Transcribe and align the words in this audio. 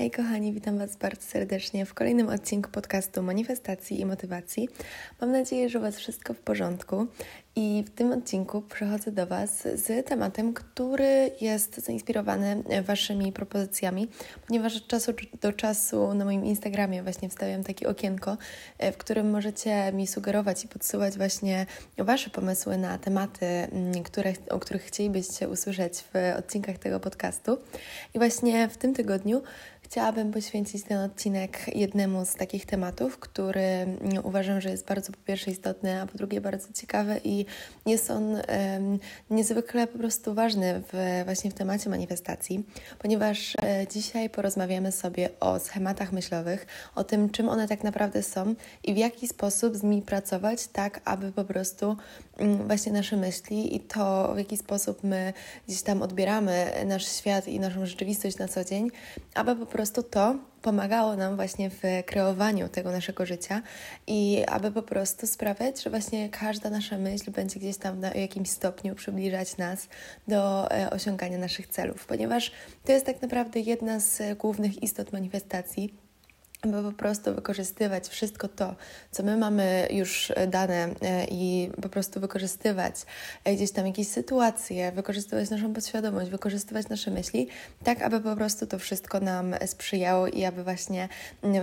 Hej 0.00 0.10
kochani, 0.10 0.52
witam 0.52 0.78
Was 0.78 0.96
bardzo 0.96 1.22
serdecznie 1.22 1.86
w 1.86 1.94
kolejnym 1.94 2.28
odcinku 2.28 2.70
podcastu 2.70 3.22
Manifestacji 3.22 4.00
i 4.00 4.06
Motywacji. 4.06 4.68
Mam 5.20 5.32
nadzieję, 5.32 5.68
że 5.68 5.78
u 5.78 5.82
Was 5.82 5.96
wszystko 5.96 6.34
w 6.34 6.40
porządku. 6.40 7.06
I 7.56 7.84
w 7.86 7.90
tym 7.90 8.12
odcinku 8.12 8.62
przychodzę 8.62 9.12
do 9.12 9.26
Was 9.26 9.62
z 9.74 10.06
tematem, 10.06 10.54
który 10.54 11.30
jest 11.40 11.84
zainspirowany 11.84 12.62
Waszymi 12.82 13.32
propozycjami, 13.32 14.08
ponieważ 14.46 14.76
od 14.76 14.86
czasu 14.86 15.12
do 15.40 15.52
czasu 15.52 16.14
na 16.14 16.24
moim 16.24 16.44
Instagramie 16.44 17.02
właśnie 17.02 17.28
wstawiam 17.28 17.64
takie 17.64 17.88
okienko, 17.88 18.36
w 18.92 18.96
którym 18.96 19.30
możecie 19.30 19.92
mi 19.92 20.06
sugerować 20.06 20.64
i 20.64 20.68
podsyłać 20.68 21.16
właśnie 21.16 21.66
Wasze 21.98 22.30
pomysły 22.30 22.78
na 22.78 22.98
tematy, 22.98 23.46
mm, 23.46 24.02
które, 24.02 24.32
o 24.50 24.58
których 24.58 24.82
chcielibyście 24.82 25.48
usłyszeć 25.48 25.98
w 25.98 26.38
odcinkach 26.38 26.78
tego 26.78 27.00
podcastu. 27.00 27.58
I 28.14 28.18
właśnie 28.18 28.68
w 28.68 28.76
tym 28.76 28.94
tygodniu 28.94 29.42
Chciałabym 29.90 30.32
poświęcić 30.32 30.84
ten 30.84 30.98
odcinek 30.98 31.76
jednemu 31.76 32.24
z 32.24 32.34
takich 32.34 32.66
tematów, 32.66 33.18
który 33.18 33.60
mm, 33.60 33.98
uważam, 34.24 34.60
że 34.60 34.70
jest 34.70 34.86
bardzo 34.86 35.12
po 35.12 35.18
pierwsze 35.24 35.50
istotny, 35.50 36.00
a 36.00 36.06
po 36.06 36.18
drugie 36.18 36.40
bardzo 36.40 36.72
ciekawy 36.72 37.20
i 37.24 37.39
jest 37.86 38.10
on 38.10 38.34
um, 38.34 38.42
niezwykle 39.30 39.86
po 39.86 39.98
prostu 39.98 40.34
ważny 40.34 40.82
w, 40.92 41.22
właśnie 41.24 41.50
w 41.50 41.54
temacie 41.54 41.90
manifestacji, 41.90 42.64
ponieważ 42.98 43.56
e, 43.62 43.86
dzisiaj 43.90 44.30
porozmawiamy 44.30 44.92
sobie 44.92 45.28
o 45.40 45.58
schematach 45.58 46.12
myślowych, 46.12 46.66
o 46.94 47.04
tym, 47.04 47.30
czym 47.30 47.48
one 47.48 47.68
tak 47.68 47.84
naprawdę 47.84 48.22
są 48.22 48.54
i 48.84 48.94
w 48.94 48.96
jaki 48.96 49.28
sposób 49.28 49.76
z 49.76 49.82
nimi 49.82 50.02
pracować, 50.02 50.66
tak 50.66 51.00
aby 51.04 51.32
po 51.32 51.44
prostu 51.44 51.96
um, 52.38 52.66
właśnie 52.66 52.92
nasze 52.92 53.16
myśli 53.16 53.76
i 53.76 53.80
to, 53.80 54.34
w 54.34 54.38
jaki 54.38 54.56
sposób 54.56 55.04
my 55.04 55.32
gdzieś 55.68 55.82
tam 55.82 56.02
odbieramy 56.02 56.72
nasz 56.86 57.08
świat 57.08 57.48
i 57.48 57.60
naszą 57.60 57.86
rzeczywistość 57.86 58.38
na 58.38 58.48
co 58.48 58.64
dzień, 58.64 58.90
aby 59.34 59.56
po 59.56 59.66
prostu 59.66 59.90
prostu 59.90 60.02
to 60.02 60.34
pomagało 60.62 61.16
nam 61.16 61.36
właśnie 61.36 61.70
w 61.70 61.82
kreowaniu 62.06 62.68
tego 62.68 62.92
naszego 62.92 63.26
życia 63.26 63.62
i 64.06 64.44
aby 64.48 64.72
po 64.72 64.82
prostu 64.82 65.26
sprawiać, 65.26 65.82
że 65.82 65.90
właśnie 65.90 66.28
każda 66.28 66.70
nasza 66.70 66.98
myśl 66.98 67.30
będzie 67.30 67.60
gdzieś 67.60 67.76
tam 67.76 68.00
na 68.00 68.14
jakimś 68.14 68.50
stopniu 68.50 68.94
przybliżać 68.94 69.56
nas 69.56 69.88
do 70.28 70.70
e, 70.70 70.90
osiągania 70.90 71.38
naszych 71.38 71.66
celów, 71.66 72.06
ponieważ 72.06 72.52
to 72.84 72.92
jest 72.92 73.06
tak 73.06 73.22
naprawdę 73.22 73.60
jedna 73.60 74.00
z 74.00 74.38
głównych 74.38 74.82
istot 74.82 75.12
manifestacji 75.12 75.94
aby 76.62 76.82
po 76.82 76.92
prostu 76.92 77.34
wykorzystywać 77.34 78.08
wszystko 78.08 78.48
to, 78.48 78.74
co 79.10 79.22
my 79.22 79.36
mamy 79.36 79.88
już 79.90 80.32
e, 80.36 80.46
dane 80.46 80.88
e, 81.02 81.26
i 81.30 81.70
po 81.82 81.88
prostu 81.88 82.20
wykorzystywać 82.20 82.94
e, 83.44 83.54
gdzieś 83.54 83.70
tam 83.70 83.86
jakieś 83.86 84.08
sytuacje, 84.08 84.92
wykorzystywać 84.92 85.50
naszą 85.50 85.72
podświadomość, 85.72 86.30
wykorzystywać 86.30 86.88
nasze 86.88 87.10
myśli, 87.10 87.48
tak 87.84 88.02
aby 88.02 88.20
po 88.20 88.36
prostu 88.36 88.66
to 88.66 88.78
wszystko 88.78 89.20
nam 89.20 89.54
sprzyjało 89.66 90.26
i 90.26 90.44
aby 90.44 90.64
właśnie 90.64 91.08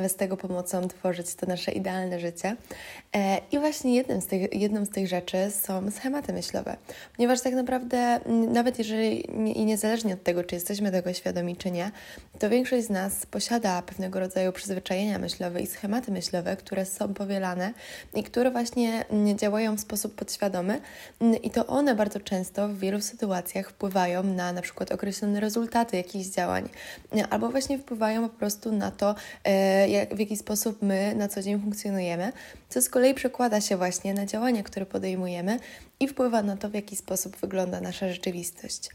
z 0.08 0.16
tego 0.16 0.38
pomocą 0.38 0.88
tworzyć 0.88 1.36
to 1.36 1.46
nasze 1.46 1.72
idealne 1.72 2.20
życie. 2.20 2.56
I 3.52 3.60
właśnie 3.60 3.96
jednym 3.96 4.22
z 4.22 4.28
tych, 4.28 4.54
jedną 4.54 4.86
z 4.86 4.90
tych 4.90 5.08
rzeczy 5.08 5.52
są 5.52 5.92
schematy 5.92 6.34
myślowe, 6.34 6.78
ponieważ 7.16 7.42
tak 7.42 7.54
naprawdę 7.54 8.20
nawet 8.54 8.78
jeżeli 8.78 9.32
i 9.60 9.66
niezależnie 9.66 10.14
od 10.14 10.24
tego, 10.24 10.44
czy 10.44 10.56
jesteśmy 10.56 10.92
tego 10.92 11.14
świadomi, 11.14 11.56
czy 11.56 11.72
nie, 11.72 11.92
to 12.40 12.50
większość 12.50 12.86
z 12.86 12.90
nas 12.90 13.26
posiada 13.26 13.82
pewnego 13.82 14.20
rodzaju 14.20 14.52
przyzwyczajenia 14.52 14.87
przyzwyczajenia 14.88 15.20
myślowe 15.20 15.62
i 15.62 15.68
schematy 15.68 16.12
myślowe, 16.12 16.58
które 16.58 16.86
są 16.86 17.14
powielane 17.14 17.74
i 18.14 18.24
które 18.24 18.52
właśnie 18.52 19.06
mm, 19.10 19.38
działają 19.38 19.76
w 19.76 19.80
sposób 19.80 20.16
podświadomy 20.16 20.82
mm, 21.22 21.42
i 21.42 21.50
to 21.50 21.68
one 21.68 21.96
bardzo 21.96 22.20
często 22.20 22.68
w 22.68 22.80
wielu 22.80 23.02
sytuacjach 23.02 23.70
wpływają 23.70 24.24
na 24.24 24.54
na 24.54 24.62
przykład 24.62 24.92
określone 24.92 25.40
rezultaty 25.40 25.98
jakichś 25.98 26.26
działań 26.26 26.70
mm, 27.12 27.28
albo 27.30 27.50
właśnie 27.50 27.80
wpływają 27.80 28.30
po 28.30 28.36
prostu 28.36 28.72
na 28.72 28.92
to, 28.92 29.16
e, 29.44 30.16
w 30.16 30.20
jaki 30.20 30.38
sposób 30.38 30.82
my 30.82 31.16
na 31.16 31.28
co 31.28 31.42
dzień 31.42 31.62
funkcjonujemy, 31.62 32.32
co 32.70 32.82
z 32.82 32.90
kolei 32.90 33.14
przekłada 33.14 33.62
się 33.62 33.78
właśnie 33.78 34.14
na 34.14 34.26
działania, 34.26 34.64
które 34.64 34.86
podejmujemy 34.86 35.60
i 36.00 36.08
wpływa 36.08 36.44
na 36.44 36.58
to, 36.58 36.70
w 36.70 36.74
jaki 36.74 36.96
sposób 36.96 37.38
wygląda 37.38 37.82
nasza 37.82 38.10
rzeczywistość. 38.10 38.90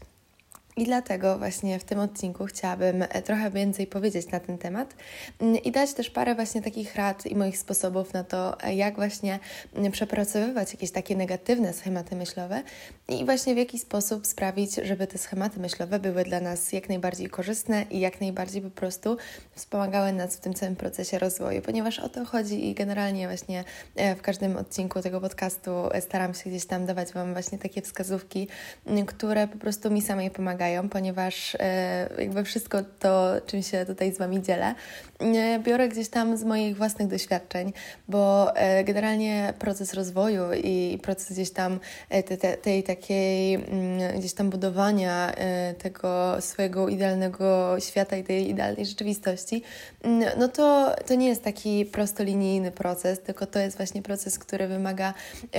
I 0.77 0.85
dlatego 0.85 1.37
właśnie 1.37 1.79
w 1.79 1.83
tym 1.83 1.99
odcinku 1.99 2.45
chciałabym 2.45 3.01
e, 3.01 3.21
trochę 3.21 3.51
więcej 3.51 3.87
powiedzieć 3.87 4.27
na 4.27 4.39
ten 4.39 4.57
temat 4.57 4.95
mm, 5.39 5.57
i 5.57 5.71
dać 5.71 5.93
też 5.93 6.09
parę 6.09 6.35
właśnie 6.35 6.61
takich 6.61 6.95
rad 6.95 7.25
i 7.25 7.35
moich 7.35 7.57
sposobów 7.57 8.13
na 8.13 8.23
to, 8.23 8.61
e, 8.61 8.75
jak 8.75 8.95
właśnie 8.95 9.39
mm, 9.75 9.91
przepracowywać 9.91 10.73
jakieś 10.73 10.91
takie 10.91 11.15
negatywne 11.15 11.73
schematy 11.73 12.15
myślowe 12.15 12.63
i 13.09 13.25
właśnie 13.25 13.55
w 13.55 13.57
jaki 13.57 13.79
sposób 13.79 14.27
sprawić, 14.27 14.75
żeby 14.75 15.07
te 15.07 15.17
schematy 15.17 15.59
myślowe 15.59 15.99
były 15.99 16.23
dla 16.23 16.39
nas 16.39 16.73
jak 16.73 16.89
najbardziej 16.89 17.29
korzystne 17.29 17.85
i 17.91 17.99
jak 17.99 18.21
najbardziej 18.21 18.61
po 18.61 18.69
prostu 18.69 19.17
wspomagały 19.55 20.11
nas 20.13 20.35
w 20.35 20.39
tym 20.39 20.53
całym 20.53 20.75
procesie 20.75 21.19
rozwoju, 21.19 21.61
ponieważ 21.61 21.99
o 21.99 22.09
to 22.09 22.25
chodzi 22.25 22.69
i 22.69 22.73
generalnie 22.73 23.27
właśnie 23.27 23.63
e, 23.95 24.15
w 24.15 24.21
każdym 24.21 24.57
odcinku 24.57 25.01
tego 25.01 25.21
podcastu 25.21 25.71
staram 25.99 26.33
się 26.33 26.49
gdzieś 26.49 26.65
tam 26.65 26.85
dawać 26.85 27.11
Wam 27.11 27.33
właśnie 27.33 27.57
takie 27.57 27.81
wskazówki, 27.81 28.47
mm, 28.85 29.05
które 29.05 29.47
po 29.47 29.57
prostu 29.57 29.91
mi 29.91 30.01
samej 30.01 30.31
pomagają 30.31 30.62
pomagają, 30.63 30.89
ponieważ 30.89 31.55
e, 31.59 32.09
jakby 32.19 32.43
wszystko 32.43 32.77
to, 32.99 33.31
czym 33.45 33.63
się 33.63 33.85
tutaj 33.85 34.13
z 34.13 34.17
Wami 34.17 34.41
dzielę, 34.41 34.75
e, 35.19 35.59
biorę 35.59 35.89
gdzieś 35.89 36.09
tam 36.09 36.37
z 36.37 36.43
moich 36.43 36.77
własnych 36.77 37.07
doświadczeń, 37.07 37.73
bo 38.07 38.55
e, 38.55 38.83
generalnie 38.83 39.53
proces 39.59 39.93
rozwoju 39.93 40.43
i 40.63 40.99
proces 41.01 41.31
gdzieś 41.31 41.51
tam 41.51 41.79
te, 42.09 42.37
te, 42.37 42.57
tej 42.57 42.83
takiej 42.83 43.53
mm, 43.55 44.19
gdzieś 44.19 44.33
tam 44.33 44.49
budowania 44.49 45.33
tego 45.77 46.41
swojego 46.41 46.89
idealnego 46.89 47.75
świata 47.79 48.17
i 48.17 48.23
tej 48.23 48.49
idealnej 48.49 48.85
rzeczywistości, 48.85 49.63
mm, 50.03 50.29
no 50.37 50.47
to, 50.47 50.95
to 51.07 51.15
nie 51.15 51.27
jest 51.27 51.43
taki 51.43 51.85
prostolinijny 51.85 52.71
proces, 52.71 53.19
tylko 53.19 53.45
to 53.45 53.59
jest 53.59 53.77
właśnie 53.77 54.01
proces, 54.01 54.39
który 54.39 54.67
wymaga 54.67 55.13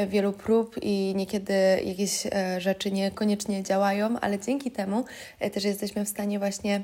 wielu 0.09 0.32
prób 0.32 0.76
i 0.82 1.12
niekiedy 1.16 1.54
jakieś 1.84 2.26
rzeczy 2.59 2.92
niekoniecznie 2.92 3.62
działają, 3.62 4.21
ale 4.21 4.38
dzięki 4.38 4.71
temu 4.71 4.94
temu 4.94 5.05
e, 5.41 5.50
też 5.50 5.65
jesteśmy 5.65 6.05
w 6.05 6.09
stanie 6.09 6.38
właśnie 6.38 6.82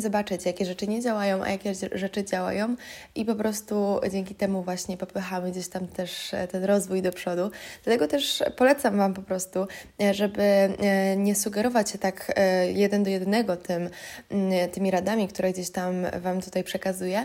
zobaczyć, 0.00 0.46
jakie 0.46 0.66
rzeczy 0.66 0.86
nie 0.86 1.00
działają, 1.00 1.42
a 1.42 1.50
jakie 1.50 1.74
rzeczy 1.92 2.24
działają 2.24 2.76
i 3.14 3.24
po 3.24 3.34
prostu 3.34 4.00
dzięki 4.12 4.34
temu 4.34 4.62
właśnie 4.62 4.96
popychamy 4.96 5.50
gdzieś 5.50 5.68
tam 5.68 5.86
też 5.86 6.34
e, 6.34 6.48
ten 6.48 6.64
rozwój 6.64 7.02
do 7.02 7.12
przodu. 7.12 7.50
Dlatego 7.84 8.08
też 8.08 8.42
polecam 8.56 8.96
Wam 8.96 9.14
po 9.14 9.22
prostu, 9.22 9.66
e, 10.02 10.14
żeby 10.14 10.42
e, 10.42 11.16
nie 11.16 11.34
sugerować 11.34 11.90
się 11.90 11.98
tak 11.98 12.34
jeden 12.74 13.02
do 13.02 13.10
jednego 13.10 13.56
tym, 13.56 13.90
mm, 14.30 14.70
tymi 14.70 14.90
radami, 14.90 15.28
które 15.28 15.52
gdzieś 15.52 15.70
tam 15.70 16.06
Wam 16.20 16.40
tutaj 16.42 16.64
przekazuję, 16.64 17.24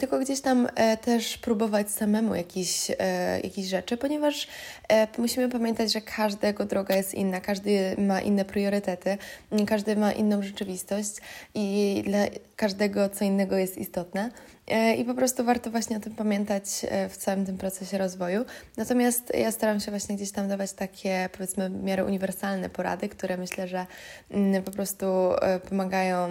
tylko 0.00 0.18
gdzieś 0.18 0.40
tam 0.40 0.68
też 1.04 1.38
próbować 1.38 1.90
samemu 1.90 2.34
jakichś, 2.34 2.88
jakichś 3.42 3.68
rzeczy, 3.68 3.96
ponieważ 3.96 4.48
musimy 5.18 5.48
pamiętać, 5.48 5.92
że 5.92 6.00
każdego 6.00 6.64
droga 6.64 6.96
jest 6.96 7.14
inna, 7.14 7.40
każdy 7.40 7.94
ma 7.98 8.20
inne 8.20 8.44
priorytety, 8.44 9.18
każdy 9.66 9.96
ma 9.96 10.12
inną 10.12 10.42
rzeczywistość 10.42 11.16
i 11.54 12.02
dla 12.08 12.18
każdego 12.56 13.08
co 13.08 13.24
innego 13.24 13.56
jest 13.56 13.78
istotne. 13.78 14.30
E, 14.68 14.94
I 14.94 15.04
po 15.04 15.14
prostu 15.14 15.44
warto 15.44 15.70
właśnie 15.70 15.96
o 15.96 16.00
tym 16.00 16.14
pamiętać 16.14 16.64
e, 16.88 17.08
w 17.08 17.16
całym 17.16 17.46
tym 17.46 17.58
procesie 17.58 17.98
rozwoju. 17.98 18.44
Natomiast 18.76 19.32
ja 19.34 19.52
staram 19.52 19.80
się 19.80 19.90
właśnie 19.90 20.16
gdzieś 20.16 20.32
tam 20.32 20.48
dawać 20.48 20.72
takie, 20.72 21.28
powiedzmy, 21.32 21.70
w 21.70 21.82
miarę 21.82 22.04
uniwersalne 22.04 22.70
porady, 22.70 23.08
które 23.08 23.36
myślę, 23.36 23.68
że 23.68 23.86
mm, 24.30 24.62
po 24.62 24.70
prostu 24.70 25.06
e, 25.06 25.60
pomagają 25.60 26.28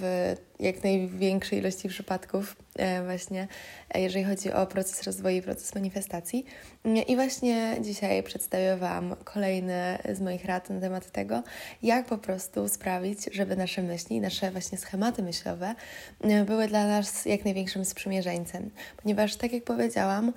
w 0.00 0.34
jak 0.60 0.84
największej 0.84 1.58
ilości 1.58 1.88
przypadków, 1.88 2.56
właśnie 3.04 3.48
jeżeli 3.94 4.24
chodzi 4.24 4.52
o 4.52 4.66
proces 4.66 5.02
rozwoju 5.02 5.36
i 5.36 5.42
proces 5.42 5.74
manifestacji. 5.74 6.46
I 7.08 7.16
właśnie 7.16 7.76
dzisiaj 7.80 8.22
przedstawię 8.22 8.76
Wam 8.76 9.16
kolejne 9.24 9.98
z 10.12 10.20
moich 10.20 10.44
rad 10.44 10.70
na 10.70 10.80
temat 10.80 11.10
tego, 11.10 11.42
jak 11.82 12.06
po 12.06 12.18
prostu 12.18 12.68
sprawić, 12.68 13.18
żeby 13.32 13.56
nasze 13.56 13.82
myśli, 13.82 14.20
nasze 14.20 14.50
właśnie 14.50 14.78
schematy 14.78 15.22
myślowe 15.22 15.74
były 16.46 16.68
dla 16.68 16.86
nas 16.86 17.26
jak 17.26 17.44
największym 17.44 17.84
sprzymierzeńcem, 17.84 18.70
ponieważ, 19.02 19.36
tak 19.36 19.52
jak 19.52 19.64
powiedziałam, 19.64 20.32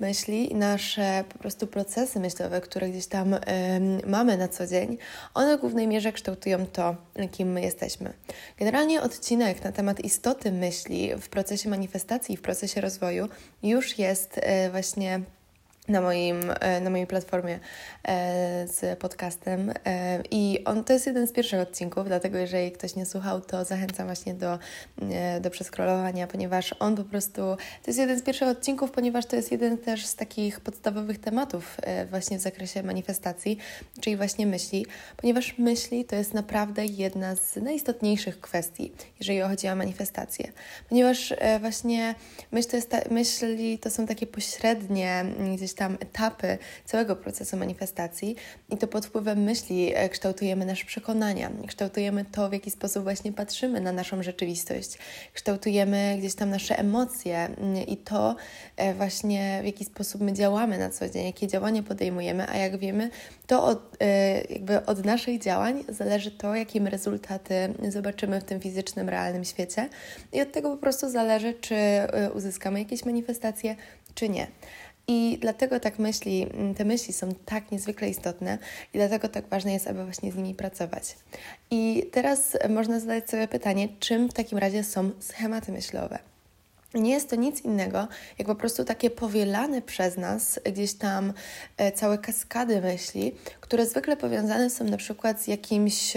myśli 0.00 0.52
i 0.52 0.54
nasze 0.54 1.24
po 1.32 1.38
prostu 1.38 1.66
procesy 1.66 2.20
myślowe, 2.20 2.60
które 2.60 2.90
gdzieś 2.90 3.06
tam 3.06 3.34
y, 3.34 3.40
mamy 4.06 4.36
na 4.36 4.48
co 4.48 4.66
dzień, 4.66 4.98
one 5.34 5.58
w 5.58 5.60
głównej 5.60 5.88
mierze 5.88 6.12
kształtują 6.12 6.66
to, 6.66 6.96
kim 7.32 7.52
my 7.52 7.60
jesteśmy. 7.62 8.12
Generalnie 8.58 9.02
odcinek 9.02 9.64
na 9.64 9.72
temat 9.72 10.00
istoty 10.00 10.52
myśli 10.52 11.10
w 11.20 11.28
procesie 11.28 11.68
manifestacji, 11.68 12.36
w 12.36 12.42
procesie 12.42 12.80
rozwoju 12.80 13.28
już 13.62 13.98
jest 13.98 14.38
y, 14.38 14.70
właśnie 14.70 15.20
na, 15.88 16.00
moim, 16.00 16.40
e, 16.60 16.80
na 16.80 16.90
mojej 16.90 17.06
platformie 17.06 17.60
e, 18.04 18.68
z 18.68 18.98
podcastem. 18.98 19.72
E, 19.86 20.22
I 20.30 20.64
on 20.64 20.84
to 20.84 20.92
jest 20.92 21.06
jeden 21.06 21.26
z 21.26 21.32
pierwszych 21.32 21.60
odcinków, 21.60 22.06
dlatego 22.06 22.38
jeżeli 22.38 22.72
ktoś 22.72 22.96
nie 22.96 23.06
słuchał, 23.06 23.40
to 23.40 23.64
zachęcam 23.64 24.06
właśnie 24.06 24.34
do, 24.34 24.58
do 25.40 25.50
przeskrolowania, 25.50 26.26
ponieważ 26.26 26.74
on 26.78 26.96
po 26.96 27.04
prostu 27.04 27.40
to 27.82 27.86
jest 27.86 27.98
jeden 27.98 28.18
z 28.18 28.22
pierwszych 28.22 28.48
odcinków, 28.48 28.90
ponieważ 28.90 29.26
to 29.26 29.36
jest 29.36 29.52
jeden 29.52 29.78
też 29.78 30.06
z 30.06 30.16
takich 30.16 30.60
podstawowych 30.60 31.18
tematów 31.18 31.76
właśnie 32.10 32.38
w 32.38 32.40
zakresie 32.40 32.82
manifestacji, 32.82 33.58
czyli 34.00 34.16
właśnie 34.16 34.46
myśli, 34.46 34.86
ponieważ 35.16 35.58
myśli 35.58 36.04
to 36.04 36.16
jest 36.16 36.34
naprawdę 36.34 36.86
jedna 36.86 37.36
z 37.36 37.56
najistotniejszych 37.56 38.40
kwestii, 38.40 38.92
jeżeli 39.18 39.40
chodzi 39.40 39.68
o 39.68 39.76
manifestację, 39.76 40.52
ponieważ 40.88 41.34
właśnie 41.60 42.14
myśl 42.52 42.68
to 42.68 42.76
jest 42.76 42.90
ta, 42.90 42.98
myśli 43.10 43.78
to 43.78 43.90
są 43.90 44.06
takie 44.06 44.26
pośrednie 44.26 45.24
gdzieś 45.54 45.73
tam 45.74 45.96
etapy 46.00 46.58
całego 46.84 47.16
procesu 47.16 47.56
manifestacji 47.56 48.36
i 48.70 48.76
to 48.76 48.86
pod 48.86 49.06
wpływem 49.06 49.42
myśli 49.42 49.92
e, 49.94 50.08
kształtujemy 50.08 50.66
nasze 50.66 50.84
przekonania, 50.84 51.50
kształtujemy 51.66 52.24
to, 52.24 52.48
w 52.48 52.52
jaki 52.52 52.70
sposób 52.70 53.02
właśnie 53.02 53.32
patrzymy 53.32 53.80
na 53.80 53.92
naszą 53.92 54.22
rzeczywistość, 54.22 54.98
kształtujemy 55.32 56.16
gdzieś 56.18 56.34
tam 56.34 56.50
nasze 56.50 56.78
emocje 56.78 57.36
mm, 57.38 57.86
i 57.86 57.96
to 57.96 58.36
e, 58.76 58.94
właśnie, 58.94 59.58
w 59.62 59.66
jaki 59.66 59.84
sposób 59.84 60.20
my 60.20 60.32
działamy 60.32 60.78
na 60.78 60.90
co 60.90 61.08
dzień, 61.08 61.26
jakie 61.26 61.46
działania 61.46 61.82
podejmujemy, 61.82 62.48
a 62.48 62.56
jak 62.56 62.78
wiemy, 62.78 63.10
to 63.46 63.64
od, 63.64 63.96
e, 64.00 64.40
jakby 64.40 64.86
od 64.86 65.04
naszych 65.04 65.40
działań 65.40 65.84
zależy 65.88 66.30
to, 66.30 66.54
jakie 66.54 66.80
my 66.80 66.90
rezultaty 66.90 67.54
zobaczymy 67.88 68.40
w 68.40 68.44
tym 68.44 68.60
fizycznym, 68.60 69.08
realnym 69.08 69.44
świecie 69.44 69.88
i 70.32 70.40
od 70.40 70.52
tego 70.52 70.70
po 70.70 70.76
prostu 70.76 71.10
zależy, 71.10 71.54
czy 71.60 71.76
uzyskamy 72.34 72.78
jakieś 72.78 73.04
manifestacje, 73.04 73.76
czy 74.14 74.28
nie. 74.28 74.46
I 75.08 75.38
dlatego 75.40 75.80
tak 75.80 75.98
myśli, 75.98 76.46
mm, 76.54 76.74
te 76.74 76.84
myśli 76.84 77.14
są 77.14 77.34
tak 77.44 77.70
niezwykle 77.70 78.08
istotne 78.08 78.58
i 78.94 78.98
dlatego 78.98 79.28
tak 79.28 79.48
ważne 79.48 79.72
jest, 79.72 79.88
aby 79.88 80.04
właśnie 80.04 80.32
z 80.32 80.36
nimi 80.36 80.54
pracować. 80.54 81.16
I 81.70 82.06
teraz 82.12 82.58
można 82.68 83.00
zadać 83.00 83.30
sobie 83.30 83.48
pytanie, 83.48 83.88
czym 84.00 84.28
w 84.28 84.32
takim 84.32 84.58
razie 84.58 84.84
są 84.84 85.10
schematy 85.20 85.72
myślowe? 85.72 86.18
Nie 86.94 87.12
jest 87.12 87.30
to 87.30 87.36
nic 87.36 87.60
innego, 87.60 88.08
jak 88.38 88.48
po 88.48 88.54
prostu 88.54 88.84
takie 88.84 89.10
powielane 89.10 89.82
przez 89.82 90.16
nas 90.16 90.60
gdzieś 90.72 90.94
tam 90.94 91.32
e, 91.76 91.92
całe 91.92 92.18
kaskady 92.18 92.80
myśli, 92.80 93.32
które 93.60 93.86
zwykle 93.86 94.16
powiązane 94.16 94.70
są 94.70 94.84
na 94.84 94.96
przykład 94.96 95.42
z 95.42 95.46
jakimś 95.46 96.16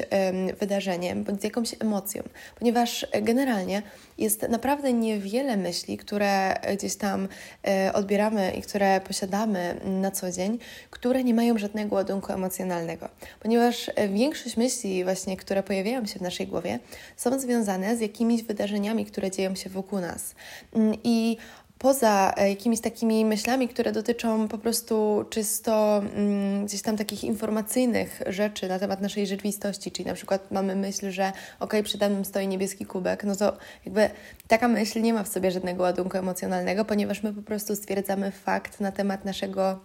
wydarzeniem 0.60 1.24
bądź 1.24 1.42
z 1.42 1.44
jakąś 1.44 1.76
emocją, 1.80 2.24
ponieważ 2.60 3.08
generalnie 3.22 3.82
jest 4.18 4.50
naprawdę 4.50 4.94
niewiele 4.94 5.58
myśli, 5.58 5.98
które 5.98 6.56
gdzieś 6.78 6.96
tam 6.96 7.28
e, 7.68 7.94
odbieramy 7.94 8.52
i 8.52 8.62
które 8.62 9.02
posiadamy 9.02 9.80
na 9.86 10.12
co 10.12 10.32
dzień, 10.32 10.60
które 10.90 11.24
nie 11.24 11.34
mają 11.34 11.58
żadnego 11.58 11.96
ładunku 11.96 12.34
emocjonalnego, 12.34 13.10
ponieważ 13.40 13.92
e, 13.96 14.08
większość 14.08 14.58
myśli 14.58 15.04
właśnie, 15.04 15.38
które 15.38 15.64
pojawiają 15.64 16.06
się 16.06 16.20
w 16.20 16.22
naszej 16.22 16.48
głowie, 16.48 16.80
są 17.18 17.40
związane 17.40 17.98
z 17.98 18.02
jakimiś 18.02 18.44
wydarzeniami, 18.44 19.06
które 19.06 19.32
dzieją 19.32 19.56
się 19.56 19.70
wokół 19.70 20.00
nas. 20.00 20.36
Mm, 20.74 20.94
I 21.04 21.38
poza 21.78 22.34
e, 22.38 22.50
jakimiś 22.50 22.82
takimi 22.82 23.26
myślami, 23.26 23.68
które 23.68 23.92
dotyczą 23.92 24.48
po 24.48 24.58
prostu 24.58 25.26
czysto 25.30 25.98
mm, 25.98 26.66
gdzieś 26.66 26.82
tam 26.82 26.98
takich 26.98 27.24
informacyjnych 27.24 28.22
rzeczy 28.28 28.68
na 28.68 28.80
temat 28.80 29.02
naszej 29.02 29.28
rzeczywistości, 29.28 29.92
czyli 29.92 30.06
na 30.06 30.14
przykład 30.14 30.52
mamy 30.52 30.76
myśl, 30.76 31.12
że 31.12 31.32
ok, 31.60 31.74
przede 31.84 32.10
mną 32.10 32.24
stoi 32.24 32.48
niebieski 32.48 32.86
kubek, 32.86 33.24
no 33.24 33.36
to 33.36 33.58
jakby 33.86 34.10
taka 34.48 34.68
myśl 34.68 35.02
nie 35.02 35.14
ma 35.14 35.24
w 35.24 35.28
sobie 35.28 35.52
żadnego 35.52 35.84
ładunku 35.84 36.18
emocjonalnego, 36.18 36.86
ponieważ 36.86 37.24
my 37.24 37.34
po 37.34 37.42
prostu 37.42 37.76
stwierdzamy 37.76 38.32
fakt 38.32 38.80
na 38.80 38.92
temat 38.92 39.26
naszego 39.26 39.80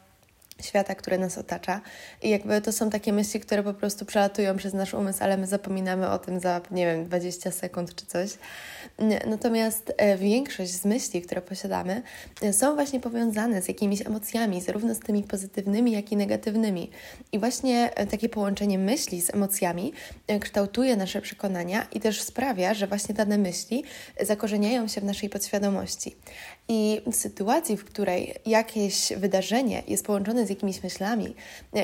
świata, 0.63 0.95
które 0.95 1.19
nas 1.19 1.39
otacza. 1.39 1.81
I 2.23 2.31
jakby 2.31 2.61
to 2.61 2.73
są 2.73 2.91
takie 2.91 3.13
myśli, 3.13 3.41
które 3.41 3.63
po 3.63 3.75
prostu 3.75 4.05
przelatują 4.05 4.57
przez 4.57 4.75
nasz 4.75 4.95
umysł, 4.95 5.25
ale 5.25 5.37
my 5.37 5.47
zapominamy 5.47 6.11
o 6.11 6.19
tym 6.19 6.41
za, 6.41 6.61
nie 6.71 6.87
wiem, 6.87 7.05
20 7.05 7.51
sekund 7.51 7.95
czy 7.95 8.07
coś. 8.07 8.31
Natomiast 9.27 9.93
e, 9.97 10.17
większość 10.17 10.71
z 10.71 10.85
myśli, 10.85 11.23
które 11.23 11.43
posiadamy, 11.43 12.03
e, 12.43 12.53
są 12.53 12.75
właśnie 12.75 13.01
powiązane 13.01 13.63
z 13.63 13.69
jakimiś 13.69 14.07
emocjami, 14.07 14.61
zarówno 14.61 14.95
z 14.95 14.99
tymi 15.01 15.23
pozytywnymi, 15.23 15.93
jak 15.93 16.13
i 16.13 16.17
negatywnymi. 16.17 16.91
I 17.33 17.39
właśnie 17.39 17.95
e, 17.95 18.07
takie 18.07 18.29
połączenie 18.29 18.79
myśli 18.79 19.23
z 19.23 19.35
emocjami 19.35 19.93
kształtuje 20.41 20.97
nasze 20.97 21.21
przekonania 21.21 21.87
i 21.93 22.01
też 22.01 22.23
sprawia, 22.23 22.75
że 22.75 22.87
właśnie 22.87 23.15
dane 23.15 23.39
myśli 23.39 23.85
zakorzeniają 24.21 24.89
się 24.89 25.01
w 25.01 25.05
naszej 25.05 25.31
podświadomości. 25.31 26.17
I 26.69 27.01
w 27.07 27.15
sytuacji, 27.15 27.77
w 27.77 27.85
której 27.85 28.35
jakieś 28.47 29.13
wydarzenie 29.17 29.83
jest 29.89 30.07
połączone 30.07 30.47
z 30.47 30.51
jakimiś 30.53 30.83
myślami. 30.83 31.35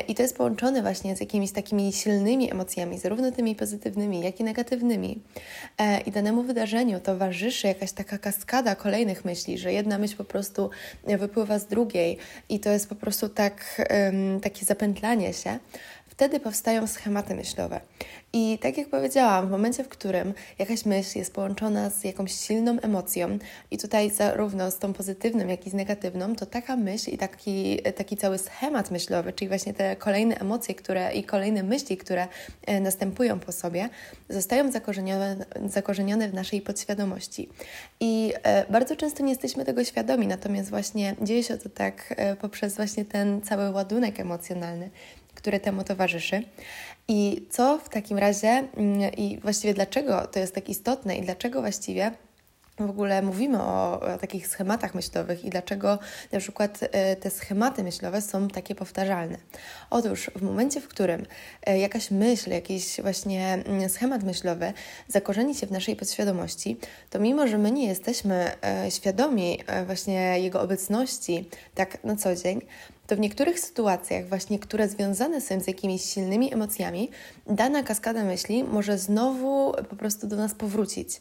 I 0.08 0.14
to 0.14 0.22
jest 0.22 0.36
połączone 0.36 0.82
właśnie 0.82 1.16
z 1.16 1.20
jakimiś 1.20 1.52
takimi 1.52 1.92
silnymi 1.92 2.52
emocjami, 2.52 2.98
zarówno 2.98 3.32
tymi 3.32 3.54
pozytywnymi, 3.54 4.20
jak 4.20 4.40
i 4.40 4.44
negatywnymi, 4.44 5.22
i 6.06 6.10
danemu 6.10 6.42
wydarzeniu 6.42 7.00
towarzyszy 7.00 7.66
jakaś 7.66 7.92
taka 7.92 8.18
kaskada 8.18 8.74
kolejnych 8.74 9.24
myśli, 9.24 9.58
że 9.58 9.72
jedna 9.72 9.98
myśl 9.98 10.16
po 10.16 10.24
prostu 10.24 10.70
wypływa 11.04 11.58
z 11.58 11.66
drugiej 11.66 12.18
i 12.48 12.60
to 12.60 12.70
jest 12.70 12.88
po 12.88 12.94
prostu 12.94 13.28
tak, 13.28 13.86
takie 14.42 14.64
zapętlanie 14.64 15.32
się, 15.32 15.58
wtedy 16.08 16.40
powstają 16.40 16.86
schematy 16.86 17.34
myślowe. 17.34 17.80
I 18.32 18.58
tak 18.62 18.78
jak 18.78 18.88
powiedziałam, 18.88 19.48
w 19.48 19.50
momencie, 19.50 19.84
w 19.84 19.88
którym 19.88 20.34
jakaś 20.58 20.84
myśl 20.84 21.18
jest 21.18 21.32
połączona 21.32 21.90
z 21.90 22.04
jakąś 22.04 22.32
silną 22.32 22.80
emocją, 22.80 23.38
i 23.70 23.78
tutaj 23.78 24.10
zarówno 24.10 24.70
z 24.70 24.78
tą 24.78 24.92
pozytywną, 24.92 25.46
jak 25.46 25.66
i 25.66 25.70
z 25.70 25.74
negatywną, 25.74 26.36
to 26.36 26.46
taka 26.46 26.76
myśl 26.76 27.10
i 27.10 27.18
taki, 27.18 27.82
taki 27.96 28.16
cały 28.16 28.38
schemat 28.58 28.90
myślowy, 28.90 29.32
czyli 29.32 29.48
właśnie 29.48 29.74
te 29.74 29.96
kolejne 29.96 30.40
emocje 30.40 30.74
które, 30.74 31.12
i 31.12 31.24
kolejne 31.24 31.62
myśli, 31.62 31.96
które 31.96 32.28
e, 32.66 32.80
następują 32.80 33.40
po 33.40 33.52
sobie, 33.52 33.88
zostają 34.28 34.72
zakorzenione, 34.72 35.46
zakorzenione 35.66 36.28
w 36.28 36.34
naszej 36.34 36.60
podświadomości. 36.60 37.48
I 38.00 38.32
e, 38.42 38.72
bardzo 38.72 38.96
często 38.96 39.22
nie 39.22 39.28
jesteśmy 39.28 39.64
tego 39.64 39.84
świadomi, 39.84 40.26
natomiast 40.26 40.70
właśnie 40.70 41.16
dzieje 41.22 41.42
się 41.42 41.58
to 41.58 41.68
tak 41.68 42.14
e, 42.16 42.36
poprzez 42.36 42.76
właśnie 42.76 43.04
ten 43.04 43.42
cały 43.42 43.70
ładunek 43.70 44.20
emocjonalny, 44.20 44.90
który 45.34 45.60
temu 45.60 45.84
towarzyszy. 45.84 46.42
I 47.08 47.46
co 47.50 47.78
w 47.78 47.88
takim 47.88 48.18
razie, 48.18 48.48
mm, 48.48 49.12
i 49.16 49.38
właściwie 49.42 49.74
dlaczego 49.74 50.26
to 50.26 50.38
jest 50.38 50.54
tak 50.54 50.68
istotne 50.68 51.16
i 51.16 51.22
dlaczego 51.22 51.60
właściwie 51.60 52.12
w 52.86 52.90
ogóle 52.90 53.22
mówimy 53.22 53.62
o, 53.62 54.00
o, 54.00 54.18
takich 54.18 54.48
schematach 54.48 54.94
myślowych 54.94 55.44
i 55.44 55.50
dlaczego 55.50 55.98
na 56.32 56.38
przykład 56.38 56.78
e, 56.82 57.16
te 57.16 57.30
schematy 57.30 57.82
myślowe 57.82 58.22
są 58.22 58.48
takie 58.48 58.74
powtarzalne. 58.74 59.38
Otóż 59.90 60.30
w 60.36 60.42
momencie, 60.42 60.80
w 60.80 60.88
którym 60.88 61.26
e, 61.66 61.78
jakaś 61.78 62.10
myśl, 62.10 62.50
jakiś 62.50 63.00
właśnie 63.00 63.62
mm, 63.66 63.88
schemat 63.88 64.22
myślowy 64.22 64.72
zakorzeni 65.08 65.54
się 65.54 65.66
w 65.66 65.70
naszej 65.70 65.96
podświadomości, 65.96 66.76
to 67.10 67.18
mimo, 67.18 67.46
że 67.46 67.58
my 67.58 67.70
nie 67.70 67.86
jesteśmy 67.86 68.50
e, 68.62 68.90
świadomi 68.90 69.58
właśnie 69.86 70.40
jego 70.40 70.60
obecności 70.60 71.48
tak 71.74 72.04
na 72.04 72.16
co 72.16 72.36
dzień, 72.36 72.60
to 73.08 73.16
w 73.16 73.20
niektórych 73.20 73.60
sytuacjach, 73.60 74.28
właśnie 74.28 74.58
które 74.58 74.88
związane 74.88 75.40
są 75.40 75.60
z 75.60 75.66
jakimiś 75.66 76.02
silnymi 76.02 76.54
emocjami, 76.54 77.10
dana 77.46 77.82
kaskada 77.82 78.24
myśli 78.24 78.64
może 78.64 78.98
znowu 78.98 79.72
po 79.90 79.96
prostu 79.96 80.26
do 80.26 80.36
nas 80.36 80.54
powrócić. 80.54 81.20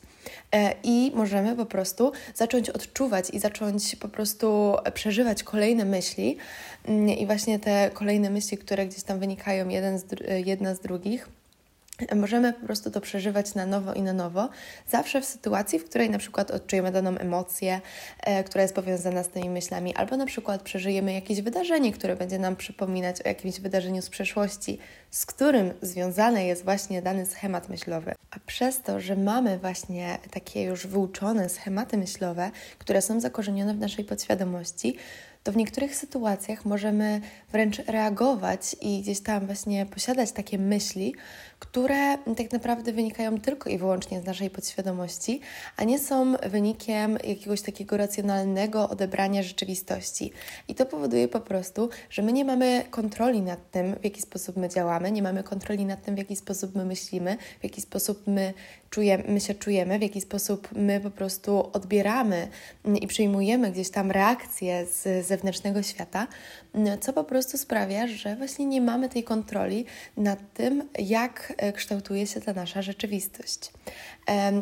E, 0.51 0.74
I 0.84 1.12
możemy 1.16 1.56
po 1.56 1.66
prostu 1.66 2.12
zacząć 2.36 2.69
odczuwać 2.69 3.30
i 3.30 3.40
zacząć 3.40 3.95
po 3.95 4.07
prostu 4.07 4.76
przeżywać 4.94 5.44
kolejne 5.44 5.85
myśli. 5.85 6.38
Mm, 6.85 7.09
I 7.09 7.26
właśnie 7.26 7.59
te 7.59 7.92
kolejne 7.94 8.30
myśli, 8.30 8.57
które 8.57 8.88
gdzieś 8.88 9.04
tam 9.04 9.19
wynikają 9.19 9.69
jeden 9.69 10.00
z, 10.00 10.06
jedna 10.45 10.76
z 10.76 10.80
drugich 10.80 11.30
Możemy 12.16 12.54
po 12.54 12.66
prostu 12.66 12.92
to 12.92 13.01
przeżywać 13.01 13.56
na 13.56 13.66
nowo 13.66 13.94
i 13.94 14.01
na 14.01 14.13
nowo, 14.13 14.49
zawsze 14.87 15.21
w 15.21 15.25
sytuacji, 15.25 15.80
w 15.80 15.85
której 15.85 16.09
na 16.09 16.18
przykład 16.18 16.51
odczujemy 16.51 16.92
daną 16.92 17.18
emocję, 17.18 17.81
e, 18.21 18.44
która 18.44 18.61
jest 18.61 18.75
powiązana 18.75 19.23
z 19.23 19.30
tymi 19.30 19.49
myślami, 19.49 19.95
albo 19.95 20.18
na 20.18 20.25
przykład 20.25 20.61
przeżyjemy 20.61 21.13
jakieś 21.13 21.42
wydarzenie, 21.42 21.94
które 21.94 22.16
będzie 22.16 22.39
nam 22.39 22.56
przypominać 22.56 23.21
o 23.21 23.27
jakimś 23.27 23.59
wydarzeniu 23.59 24.01
z 24.01 24.09
przeszłości, 24.09 24.80
z 25.11 25.25
którym 25.25 25.73
związany 25.81 26.45
jest 26.45 26.63
właśnie 26.63 27.01
dany 27.01 27.25
schemat 27.25 27.69
myślowy. 27.69 28.16
A 28.31 28.39
przez 28.45 28.81
to, 28.81 28.99
że 28.99 29.16
mamy 29.16 29.59
właśnie 29.59 30.18
takie 30.31 30.63
już 30.63 30.87
wyuczone 30.87 31.49
schematy 31.49 31.97
myślowe, 31.97 32.51
które 32.80 33.01
są 33.01 33.19
zakorzenione 33.19 33.73
w 33.73 33.80
naszej 33.80 34.06
podświadomości, 34.06 34.97
to 35.47 35.51
w 35.51 35.57
niektórych 35.57 35.95
sytuacjach 35.95 36.66
możemy 36.66 37.21
wręcz 37.51 37.80
reagować 37.80 38.75
i 38.81 39.01
gdzieś 39.01 39.19
tam 39.19 39.45
właśnie 39.45 39.85
posiadać 39.85 40.31
takie 40.31 40.57
myśli, 40.57 41.16
które 41.59 42.18
tak 42.18 42.52
naprawdę 42.52 42.92
wynikają 42.92 43.42
tylko 43.42 43.69
i 43.69 43.78
wyłącznie 43.78 44.21
z 44.21 44.26
naszej 44.26 44.49
podświadomości, 44.49 45.42
a 45.78 45.83
nie 45.83 45.99
są 45.99 46.33
wynikiem 46.49 47.18
jakiegoś 47.23 47.61
takiego 47.61 47.97
racjonalnego 47.97 48.90
odebrania 48.90 49.44
rzeczywistości. 49.44 50.31
I 50.68 50.76
to 50.76 50.85
powoduje 50.85 51.28
po 51.28 51.40
prostu, 51.40 51.90
że 52.09 52.21
my 52.21 52.33
nie 52.33 52.45
mamy 52.45 52.85
kontroli 52.90 53.42
nad 53.42 53.71
tym, 53.71 53.95
w 54.02 54.04
jaki 54.04 54.21
sposób 54.21 54.57
my 54.57 54.69
działamy, 54.69 55.11
nie 55.11 55.23
mamy 55.23 55.44
kontroli 55.44 55.85
nad 55.85 56.04
tym, 56.04 56.16
w 56.16 56.18
jaki 56.18 56.35
sposób 56.35 56.76
my 56.76 56.85
myślimy, 56.85 57.37
w 57.59 57.64
jaki 57.64 57.81
sposób 57.81 58.28
my 58.28 58.54
czujemy, 58.90 59.23
my 59.28 59.40
się 59.40 59.56
czujemy, 59.56 59.99
w 59.99 60.02
jaki 60.02 60.21
sposób 60.21 60.69
my 60.71 60.99
po 60.99 61.11
prostu 61.11 61.69
odbieramy 61.73 62.47
i 63.02 63.07
przyjmujemy 63.07 63.71
gdzieś 63.71 63.90
tam 63.90 64.11
reakcje 64.11 64.85
z 64.85 65.28
zewnętrznego 65.28 65.83
świata, 65.83 66.28
co 67.02 67.14
po 67.14 67.23
prostu 67.23 67.57
sprawia, 67.57 68.07
że 68.07 68.35
właśnie 68.35 68.66
nie 68.66 68.81
mamy 68.81 69.09
tej 69.09 69.23
kontroli 69.23 69.85
nad 70.18 70.40
tym, 70.54 70.90
jak 70.99 71.46
e, 71.57 71.73
kształtuje 71.73 72.27
się 72.27 72.42
ta 72.42 72.54
nasza 72.54 72.81
rzeczywistość. 72.81 73.71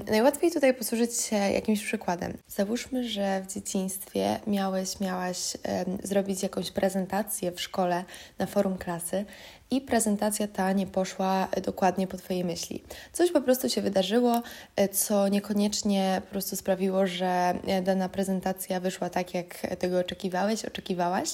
Najłatwiej 0.07 0.51
tutaj 0.51 0.73
posłużyć 0.73 1.21
się 1.21 1.35
jakimś 1.35 1.83
przykładem. 1.83 2.37
Załóżmy, 2.47 3.09
że 3.09 3.41
w 3.41 3.53
dzieciństwie 3.53 4.39
miałeś, 4.47 4.99
miałaś 4.99 5.57
zrobić 6.03 6.43
jakąś 6.43 6.71
prezentację 6.71 7.51
w 7.51 7.61
szkole 7.61 8.03
na 8.39 8.45
forum 8.45 8.77
klasy 8.77 9.25
i 9.71 9.81
prezentacja 9.81 10.47
ta 10.47 10.71
nie 10.71 10.87
poszła 10.87 11.47
dokładnie 11.63 12.07
po 12.07 12.17
Twojej 12.17 12.45
myśli. 12.45 12.83
Coś 13.13 13.31
po 13.31 13.41
prostu 13.41 13.69
się 13.69 13.81
wydarzyło, 13.81 14.41
e, 14.75 14.89
co 14.89 15.27
niekoniecznie 15.27 16.21
po 16.25 16.31
prostu 16.31 16.55
sprawiło, 16.55 17.07
że 17.07 17.53
e, 17.67 17.81
dana 17.81 18.09
prezentacja 18.09 18.79
wyszła 18.79 19.09
tak, 19.09 19.33
jak 19.33 19.77
tego 19.79 19.99
oczekiwałeś, 19.99 20.65
oczekiwałaś 20.65 21.29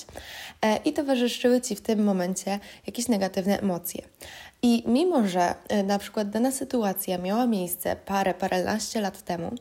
i 0.85 0.93
towarzyszyły 0.93 1.61
Ci 1.61 1.75
w 1.75 1.81
tym 1.81 2.03
momencie 2.03 2.59
jakieś 2.87 3.07
negatywne 3.07 3.59
emocje. 3.59 4.01
I 4.63 4.83
mimo, 4.87 5.27
że 5.27 5.55
na 5.83 5.99
przykład 5.99 6.29
dana 6.29 6.51
sytuacja 6.51 7.17
miała 7.17 7.47
miejsce 7.47 7.95
parę, 7.95 8.33
paręnaście 8.33 9.01
lat 9.01 9.21
temu, 9.21 9.51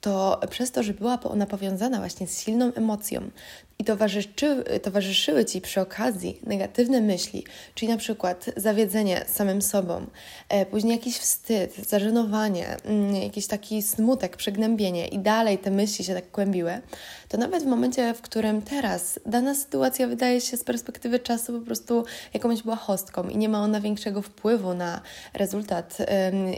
to 0.00 0.40
przez 0.50 0.70
to, 0.70 0.82
że 0.82 0.94
była 0.94 1.18
ona 1.22 1.46
powiązana 1.46 1.98
właśnie 1.98 2.26
z 2.26 2.40
silną 2.40 2.72
emocją, 2.74 3.30
i 3.78 3.84
towarzyszyły, 3.84 4.64
towarzyszyły 4.82 5.44
ci 5.44 5.60
przy 5.60 5.80
okazji 5.80 6.40
negatywne 6.46 7.00
myśli, 7.00 7.44
czyli 7.74 7.92
na 7.92 7.96
przykład 7.96 8.46
zawiedzenie 8.56 9.24
samym 9.28 9.62
sobą, 9.62 10.06
e, 10.48 10.66
później 10.66 10.92
jakiś 10.92 11.18
wstyd, 11.18 11.76
zażenowanie, 11.88 12.76
mm, 12.84 13.16
jakiś 13.16 13.46
taki 13.46 13.82
smutek, 13.82 14.36
przygnębienie 14.36 15.08
i 15.08 15.18
dalej 15.18 15.58
te 15.58 15.70
myśli 15.70 16.04
się 16.04 16.14
tak 16.14 16.30
kłębiły, 16.30 16.80
to 17.28 17.38
nawet 17.38 17.62
w 17.62 17.66
momencie, 17.66 18.14
w 18.14 18.22
którym 18.22 18.62
teraz 18.62 19.20
dana 19.26 19.54
sytuacja 19.54 20.06
wydaje 20.06 20.40
się 20.40 20.56
z 20.56 20.64
perspektywy 20.64 21.18
czasu 21.18 21.60
po 21.60 21.66
prostu 21.66 22.04
jakąś 22.34 22.62
błahostką 22.62 23.28
i 23.28 23.36
nie 23.36 23.48
ma 23.48 23.60
ona 23.60 23.80
większego 23.80 24.22
wpływu 24.22 24.74
na 24.74 25.00
rezultat 25.34 25.98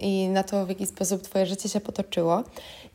i 0.03 0.29
na 0.29 0.43
to, 0.43 0.67
w 0.67 0.69
jaki 0.69 0.87
sposób 0.87 1.23
Twoje 1.23 1.47
życie 1.47 1.69
się 1.69 1.81
potoczyło, 1.81 2.45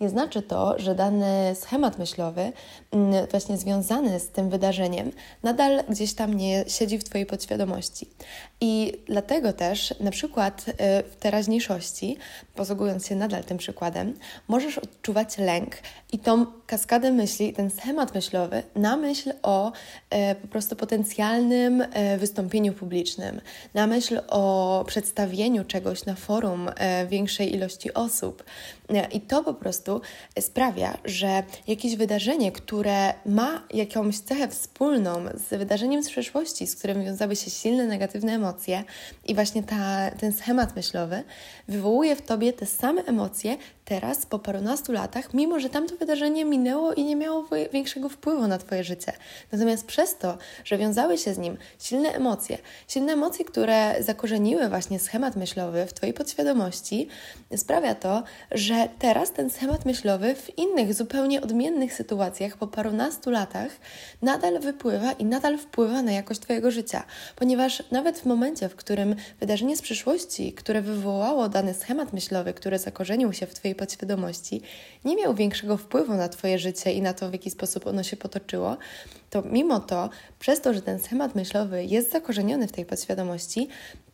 nie 0.02 0.10
znaczy 0.10 0.42
to, 0.42 0.80
że 0.80 0.96
dany 0.96 1.56
schemat 1.56 2.00
myślowy, 2.00 2.52
mm, 2.92 3.28
właśnie 3.32 3.58
związany 3.58 4.11
z 4.20 4.28
tym 4.28 4.50
wydarzeniem, 4.50 5.12
nadal 5.44 5.84
gdzieś 5.90 6.14
tam 6.14 6.34
nie 6.34 6.66
siedzi 6.68 6.98
w 6.98 7.04
Twojej 7.04 7.26
podświadomości. 7.26 8.08
I 8.62 8.94
dlatego 9.08 9.54
też, 9.54 9.94
na 10.00 10.12
przykład 10.12 10.66
y, 10.70 10.74
w 11.12 11.16
teraźniejszości, 11.20 12.18
posługując 12.56 13.08
się 13.08 13.16
nadal 13.16 13.44
tym 13.44 13.58
przykładem, 13.58 14.14
możesz 14.48 14.78
odczuwać 14.78 15.38
lęk 15.38 15.78
i 16.12 16.20
tą 16.20 16.46
kaskadę 16.68 17.12
myśli, 17.12 17.54
ten 17.54 17.70
schemat 17.70 18.16
myślowy 18.16 18.64
na 18.76 18.98
myśl 18.98 19.34
o 19.44 19.72
e, 20.10 20.36
po 20.36 20.48
prostu 20.48 20.76
potencjalnym 20.76 21.82
e, 21.82 22.18
wystąpieniu 22.18 22.74
publicznym, 22.74 23.42
na 23.74 23.88
myśl 23.88 24.20
o 24.28 24.84
przedstawieniu 24.88 25.66
czegoś 25.66 26.06
na 26.06 26.16
forum 26.16 26.70
większej 27.10 27.56
ilości 27.56 27.94
osób. 27.94 28.44
I 29.12 29.22
to 29.22 29.44
po 29.44 29.54
prostu 29.54 30.02
sprawia, 30.40 30.98
że 31.06 31.44
jakieś 31.68 31.96
wydarzenie, 31.96 32.52
które 32.52 33.14
ma 33.26 33.64
jakąś 33.74 34.20
cechę 34.20 34.48
wspólną 34.48 35.26
z 35.34 35.58
wydarzeniem 35.58 36.04
z 36.04 36.10
przeszłości, 36.10 36.68
z 36.68 36.76
którym 36.76 37.06
wiązały 37.06 37.36
się 37.36 37.52
silne 37.52 37.88
negatywne 37.88 38.34
emocje, 38.34 38.84
i 39.28 39.36
właśnie 39.36 39.64
ta, 39.64 40.12
ten 40.12 40.34
schemat 40.34 40.76
myślowy 40.76 41.24
wywołuje 41.68 42.16
w 42.16 42.22
tobie 42.22 42.54
te 42.54 42.66
same 42.66 43.02
emocje, 43.06 43.58
teraz, 43.92 44.26
po 44.26 44.40
parunastu 44.40 44.92
latach, 44.92 45.34
mimo 45.34 45.60
że 45.60 45.70
tamto 45.70 45.96
wydarzenie 45.96 46.46
minęło 46.46 46.94
i 46.94 47.04
nie 47.04 47.16
miało 47.16 47.46
większego 47.74 48.10
wpływu 48.10 48.48
na 48.48 48.58
Twoje 48.58 48.84
życie. 48.84 49.14
Natomiast 49.52 49.86
przez 49.86 50.18
to, 50.18 50.38
że 50.64 50.78
wiązały 50.78 51.18
się 51.18 51.34
z 51.34 51.38
nim 51.38 51.58
silne 51.80 52.10
emocje, 52.10 52.58
silne 52.88 53.14
emocje, 53.14 53.46
które 53.46 53.96
zakorzeniły 54.00 54.70
właśnie 54.70 55.00
schemat 55.00 55.36
myślowy 55.36 55.86
w 55.86 55.94
Twojej 55.94 56.14
podświadomości, 56.14 57.08
sprawia 57.56 57.96
to, 57.96 58.24
że 58.52 58.90
teraz 59.00 59.32
ten 59.32 59.50
schemat 59.50 59.86
myślowy 59.86 60.36
w 60.36 60.58
innych, 60.58 60.94
zupełnie 60.94 61.42
odmiennych 61.42 61.94
sytuacjach 61.94 62.58
po 62.58 62.68
parunastu 62.68 63.32
latach 63.32 63.72
nadal 64.22 64.60
wypływa 64.60 65.12
i 65.12 65.26
nadal 65.26 65.58
wpływa 65.58 66.02
na 66.02 66.12
jakość 66.12 66.40
Twojego 66.40 66.72
życia, 66.72 67.04
ponieważ 67.36 67.84
nawet 67.92 68.20
w 68.20 68.26
momencie, 68.26 68.70
w 68.70 68.76
którym 68.76 69.16
wydarzenie 69.40 69.78
z 69.78 69.82
przyszłości, 69.82 70.54
które 70.54 70.82
wywołało 70.82 71.50
dany 71.50 71.74
schemat 71.74 72.14
myślowy, 72.14 72.54
który 72.54 72.80
zakorzenił 72.80 73.34
się 73.34 73.46
w 73.46 73.54
Twojej 73.54 73.76
podświadomości 73.82 74.62
nie 75.06 75.16
miał 75.16 75.34
większego 75.34 75.78
wpływu 75.78 76.14
na 76.14 76.30
Twoje 76.30 76.60
życie 76.60 76.92
i 76.92 77.02
na 77.02 77.14
to, 77.14 77.30
w 77.30 77.34
jaki 77.34 77.52
sposób 77.52 77.88
ono 77.88 78.04
się 78.04 78.18
potoczyło, 78.18 78.78
to 79.30 79.42
mimo 79.42 79.80
to, 79.80 80.10
przez 80.40 80.62
to, 80.62 80.74
że 80.74 80.82
ten 80.82 81.00
schemat 81.00 81.36
myślowy 81.36 81.86
jest 81.86 82.12
zakorzeniony 82.12 82.68
w 82.68 82.72
tej 82.72 82.86
podświadomości, 82.86 83.68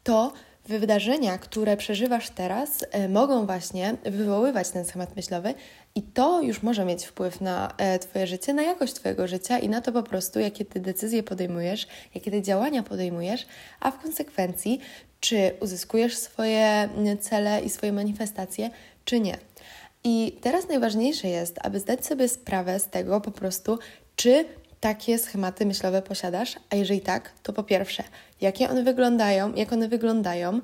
to 0.03 0.33
wydarzenia, 0.67 1.37
które 1.37 1.77
przeżywasz 1.77 2.29
teraz, 2.29 2.85
e, 2.91 3.09
mogą 3.09 3.45
właśnie 3.45 3.97
wywoływać 4.03 4.69
ten 4.69 4.85
schemat 4.85 5.15
myślowy, 5.15 5.53
i 5.95 6.01
to 6.01 6.41
już 6.41 6.63
może 6.63 6.85
mieć 6.85 7.05
wpływ 7.05 7.41
na 7.41 7.73
e, 7.77 7.99
Twoje 7.99 8.27
życie, 8.27 8.53
na 8.53 8.63
jakość 8.63 8.93
Twojego 8.93 9.27
życia 9.27 9.59
i 9.59 9.69
na 9.69 9.81
to 9.81 9.91
po 9.91 10.03
prostu, 10.03 10.39
jakie 10.39 10.65
Ty 10.65 10.79
decyzje 10.79 11.23
podejmujesz, 11.23 11.87
jakie 12.15 12.31
Ty 12.31 12.41
działania 12.41 12.83
podejmujesz, 12.83 13.45
a 13.79 13.91
w 13.91 14.01
konsekwencji, 14.01 14.79
czy 15.19 15.51
uzyskujesz 15.59 16.17
swoje 16.17 16.89
cele 17.21 17.61
i 17.61 17.69
swoje 17.69 17.93
manifestacje, 17.93 18.69
czy 19.05 19.19
nie. 19.19 19.37
I 20.03 20.37
teraz 20.41 20.67
najważniejsze 20.67 21.27
jest, 21.27 21.59
aby 21.63 21.79
zdać 21.79 22.05
sobie 22.05 22.27
sprawę 22.27 22.79
z 22.79 22.89
tego 22.89 23.21
po 23.21 23.31
prostu, 23.31 23.79
czy 24.15 24.45
takie 24.79 25.17
schematy 25.17 25.65
myślowe 25.65 26.01
posiadasz, 26.01 26.55
a 26.69 26.75
jeżeli 26.75 27.01
tak, 27.01 27.31
to 27.43 27.53
po 27.53 27.63
pierwsze, 27.63 28.03
jakie 28.41 28.69
one 28.69 28.83
wyglądają, 28.83 29.55
jak 29.55 29.73
one 29.73 29.87
wyglądają 29.87 30.61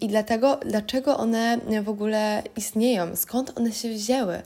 i 0.00 0.08
dlatego, 0.08 0.60
dlaczego 0.66 1.16
one 1.16 1.58
w 1.82 1.88
ogóle 1.88 2.42
istnieją, 2.56 3.16
skąd 3.16 3.58
one 3.58 3.72
się 3.72 3.88
wzięły, 3.88 4.42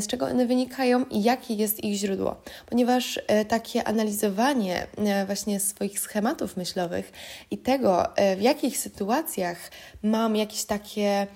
z 0.00 0.06
czego 0.06 0.26
one 0.26 0.46
wynikają 0.46 1.04
i 1.04 1.22
jakie 1.22 1.54
jest 1.54 1.84
ich 1.84 1.94
źródło. 1.94 2.42
Ponieważ 2.66 3.20
e, 3.26 3.44
takie 3.44 3.84
analizowanie 3.84 4.86
e, 4.96 5.26
właśnie 5.26 5.60
swoich 5.60 6.00
schematów 6.00 6.56
myślowych 6.56 7.12
i 7.50 7.58
tego, 7.58 8.16
e, 8.16 8.36
w 8.36 8.42
jakich 8.42 8.78
sytuacjach 8.78 9.70
mam 10.02 10.36
jakieś 10.36 10.64
takie 10.64 11.26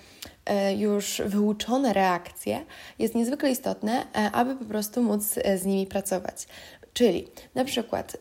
już 0.77 1.23
wyuczone 1.27 1.93
reakcje, 1.93 2.65
jest 2.99 3.15
niezwykle 3.15 3.51
istotne, 3.51 4.07
aby 4.33 4.57
po 4.57 4.65
prostu 4.65 5.03
móc 5.03 5.35
z 5.57 5.65
nimi 5.65 5.87
pracować. 5.87 6.47
Czyli 6.93 7.29
na 7.55 7.65
przykład 7.65 8.17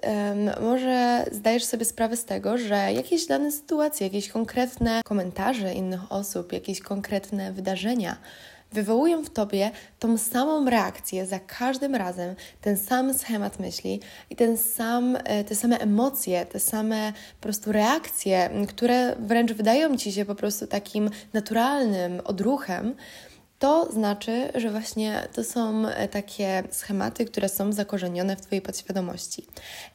może 0.62 1.26
zdajesz 1.32 1.64
sobie 1.64 1.86
sprawę 1.86 2.18
z 2.18 2.26
tego, 2.26 2.58
że 2.58 2.94
jakieś 2.94 3.26
dane 3.26 3.52
sytuacje, 3.52 4.08
jakieś 4.08 4.30
konkretne 4.30 5.02
komentarze 5.06 5.74
innych 5.74 6.12
osób, 6.12 6.54
jakieś 6.54 6.80
konkretne 6.82 7.54
wydarzenia 7.54 8.18
wywołują 8.74 9.24
w 9.24 9.30
tobie 9.30 9.72
tą 10.00 10.18
samą 10.18 10.70
reakcję 10.70 11.26
za 11.26 11.40
każdym 11.40 11.96
razem, 11.96 12.36
ten 12.62 12.78
sam 12.78 13.14
schemat 13.14 13.60
myśli 13.60 14.00
i 14.30 14.36
ten 14.36 14.58
sam, 14.58 15.18
e, 15.24 15.44
te 15.44 15.56
same 15.56 15.78
emocje, 15.78 16.46
te 16.46 16.60
same 16.60 17.14
po 17.40 17.44
prostu 17.44 17.72
reakcje, 17.72 18.50
które 18.68 19.16
wręcz 19.20 19.54
wydają 19.54 19.98
ci 19.98 20.12
się 20.12 20.26
po 20.26 20.36
prostu 20.36 20.68
takim 20.68 21.10
naturalnym 21.34 22.22
odruchem 22.24 22.96
to 23.66 23.92
znaczy, 23.92 24.50
że 24.56 24.72
właśnie 24.72 25.28
to 25.34 25.44
są 25.44 25.88
e, 25.88 26.08
takie 26.08 26.64
schematy, 26.72 27.26
które 27.26 27.50
są 27.50 27.72
zakorzenione 27.72 28.36
w 28.36 28.42
Twojej 28.42 28.62
podświadomości. 28.62 29.46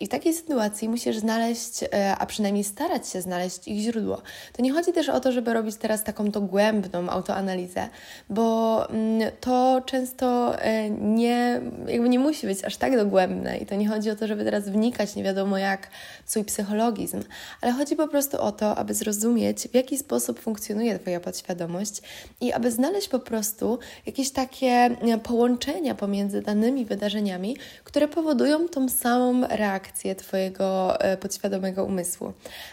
I 0.01 0.07
w 0.07 0.09
takiej 0.09 0.35
sytuacji 0.35 0.89
musisz 0.89 1.19
znaleźć, 1.19 1.83
e, 1.83 2.17
a 2.19 2.27
przynajmniej 2.27 2.65
starać 2.65 3.09
się 3.09 3.23
znaleźć 3.23 3.69
ich 3.69 3.81
źródło. 3.81 4.23
To 4.53 4.63
nie 4.63 4.73
chodzi 4.73 4.93
też 4.93 5.09
o 5.09 5.21
to, 5.21 5.33
żeby 5.33 5.55
robić 5.55 5.77
teraz 5.77 6.05
taką 6.05 6.31
dogłębną 6.31 7.09
autoanalizę, 7.09 7.89
bo 8.31 8.87
mm, 8.89 9.31
to 9.41 9.83
często 9.87 10.59
e, 10.59 10.91
nie, 10.91 11.61
jakby 11.87 12.09
nie 12.09 12.19
musi 12.19 12.47
być 12.47 12.65
aż 12.65 12.77
tak 12.77 12.97
dogłębne 12.97 13.59
i 13.59 13.67
to 13.67 13.75
nie 13.75 13.89
chodzi 13.89 14.11
o 14.11 14.17
to, 14.17 14.27
żeby 14.27 14.45
teraz 14.45 14.69
wnikać 14.69 15.17
nie 15.17 15.25
wiadomo 15.25 15.59
jak 15.59 15.89
w 16.25 16.31
swój 16.31 16.45
psychologizm, 16.45 17.23
ale 17.61 17.73
chodzi 17.73 17.97
po 17.97 18.09
prostu 18.09 18.41
o 18.41 18.53
to, 18.53 18.77
aby 18.77 18.95
zrozumieć, 18.95 19.69
w 19.69 19.75
jaki 19.75 19.99
sposób 19.99 20.41
funkcjonuje 20.41 20.99
Twoja 20.99 21.21
podświadomość 21.21 22.03
i 22.41 22.53
aby 22.53 22.71
znaleźć 22.71 23.09
po 23.09 23.19
prostu 23.19 23.60
prostu 23.61 23.79
jakieś 24.07 24.31
takie 24.31 24.67
e, 24.69 25.19
połączenia 25.19 25.95
pomiędzy 25.95 26.43
danymi 26.43 26.85
wydarzeniami, 26.85 27.57
które 27.85 28.09
powodują 28.09 28.69
tą 28.69 28.89
samą 28.89 29.47
reakcję 29.49 30.15
Twojego 30.15 31.01
e, 31.01 31.17
podświadomego 31.17 31.85
umysłu. 31.85 32.33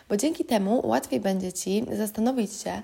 Bo 0.10 0.17
dzięki 0.17 0.46
temu 0.46 0.88
łatwiej 0.88 1.20
będzie 1.20 1.53
Ci 1.53 1.86
zastanowić 1.91 2.53
się, 2.53 2.82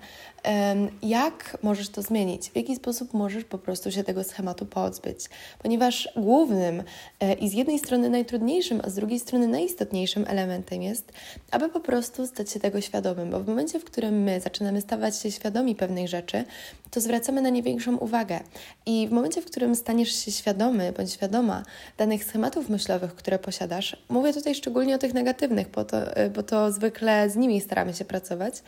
Jak 1.01 1.57
możesz 1.63 1.89
to 1.89 2.01
zmienić? 2.01 2.49
W 2.49 2.55
jaki 2.55 2.75
sposób 2.75 3.13
możesz 3.13 3.43
po 3.43 3.57
prostu 3.57 3.91
się 3.91 4.03
tego 4.03 4.23
schematu 4.23 4.65
pozbyć? 4.65 5.19
Ponieważ 5.59 6.09
głównym 6.15 6.83
e, 7.19 7.33
i 7.33 7.49
z 7.49 7.53
jednej 7.53 7.79
strony 7.79 8.09
najtrudniejszym, 8.09 8.81
a 8.83 8.89
z 8.89 8.95
drugiej 8.95 9.19
strony 9.19 9.47
najistotniejszym 9.47 10.25
elementem 10.27 10.81
jest, 10.81 11.11
aby 11.51 11.69
po 11.69 11.79
prostu 11.79 12.27
stać 12.27 12.51
się 12.51 12.59
tego 12.59 12.81
świadomym, 12.81 13.29
bo 13.31 13.39
w 13.39 13.47
momencie, 13.47 13.79
w 13.79 13.85
którym 13.85 14.23
my 14.23 14.41
zaczynamy 14.41 14.81
stawać 14.81 15.19
się 15.19 15.31
świadomi 15.31 15.75
pewnych 15.75 16.07
rzeczy, 16.07 16.43
to 16.91 17.01
zwracamy 17.01 17.41
na 17.41 17.49
nie 17.49 17.63
większą 17.63 17.97
uwagę. 17.97 18.39
I 18.85 19.07
w 19.07 19.11
momencie, 19.11 19.41
w 19.41 19.45
którym 19.45 19.75
staniesz 19.75 20.25
się 20.25 20.31
świadomy 20.31 20.91
bądź 20.97 21.11
świadoma 21.11 21.63
danych 21.97 22.23
schematów 22.23 22.69
myślowych, 22.69 23.15
które 23.15 23.39
posiadasz, 23.39 23.97
mówię 24.09 24.33
tutaj 24.33 24.55
szczególnie 24.55 24.95
o 24.95 24.97
tych 24.97 25.13
negatywnych, 25.13 25.69
bo 25.69 25.85
to, 25.85 26.15
e, 26.15 26.29
bo 26.29 26.43
to 26.43 26.71
zwykle 26.71 27.29
z 27.29 27.35
nimi 27.35 27.61
staramy 27.61 27.93
się 27.93 28.05
pracować, 28.05 28.63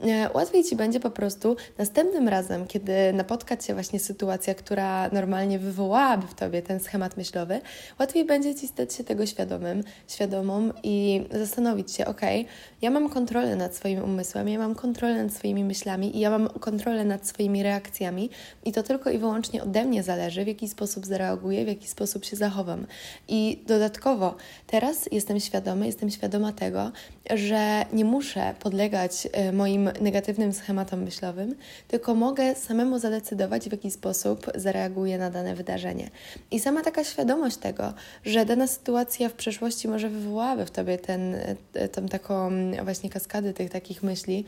e, 0.00 0.30
łatwiej 0.34 0.64
Ci 0.64 0.76
będzie 0.76 1.00
po 1.00 1.10
prostu 1.18 1.56
następnym 1.78 2.28
razem, 2.28 2.66
kiedy 2.66 3.12
napotka 3.12 3.56
Cię 3.56 3.74
właśnie 3.74 4.00
sytuacja, 4.00 4.54
która 4.54 5.08
normalnie 5.08 5.58
wywołałaby 5.58 6.26
w 6.26 6.34
Tobie 6.34 6.62
ten 6.62 6.80
schemat 6.80 7.16
myślowy, 7.16 7.60
łatwiej 7.98 8.24
będzie 8.24 8.54
Ci 8.54 8.68
stać 8.68 8.94
się 8.94 9.04
tego 9.04 9.26
świadomym, 9.26 9.82
świadomą 10.08 10.70
i 10.82 11.26
zastanowić 11.30 11.92
się, 11.92 12.06
ok, 12.06 12.20
ja 12.82 12.90
mam 12.90 13.08
kontrolę 13.08 13.56
nad 13.56 13.76
swoim 13.76 14.04
umysłem, 14.04 14.48
ja 14.48 14.58
mam 14.58 14.74
kontrolę 14.74 15.24
nad 15.24 15.32
swoimi 15.32 15.64
myślami 15.64 16.16
i 16.16 16.20
ja 16.20 16.30
mam 16.30 16.48
kontrolę 16.48 17.04
nad 17.04 17.26
swoimi 17.26 17.62
reakcjami 17.62 18.30
i 18.64 18.72
to 18.72 18.82
tylko 18.82 19.10
i 19.10 19.18
wyłącznie 19.18 19.62
ode 19.62 19.84
mnie 19.84 20.02
zależy, 20.02 20.44
w 20.44 20.48
jaki 20.48 20.68
sposób 20.68 21.06
zareaguję, 21.06 21.64
w 21.64 21.68
jaki 21.68 21.88
sposób 21.88 22.24
się 22.24 22.36
zachowam. 22.36 22.86
I 23.28 23.64
dodatkowo 23.66 24.36
teraz 24.66 25.08
jestem 25.12 25.40
świadomy, 25.40 25.86
jestem 25.86 26.10
świadoma 26.10 26.52
tego, 26.52 26.92
że 27.30 27.86
nie 27.92 28.04
muszę 28.04 28.54
podlegać 28.60 29.28
e, 29.32 29.52
moim 29.52 29.90
negatywnym 30.00 30.52
schematom 30.52 31.04
myślowym, 31.08 31.54
tylko 31.88 32.14
mogę 32.14 32.54
samemu 32.54 32.98
zadecydować, 32.98 33.68
w 33.68 33.72
jaki 33.72 33.90
sposób 33.90 34.46
zareaguję 34.54 35.18
na 35.18 35.30
dane 35.30 35.54
wydarzenie. 35.54 36.10
I 36.50 36.60
sama 36.60 36.82
taka 36.82 37.04
świadomość 37.04 37.56
tego, 37.56 37.94
że 38.24 38.46
dana 38.46 38.66
sytuacja 38.66 39.28
w 39.28 39.32
przeszłości 39.32 39.88
może 39.88 40.08
wywołałaby 40.08 40.66
w 40.66 40.70
tobie 40.70 40.98
ten, 40.98 41.34
e, 41.74 41.88
tą 41.88 42.08
taką 42.08 42.50
właśnie 42.84 43.10
kaskady 43.10 43.52
tych 43.52 43.70
takich 43.70 44.02
myśli, 44.02 44.44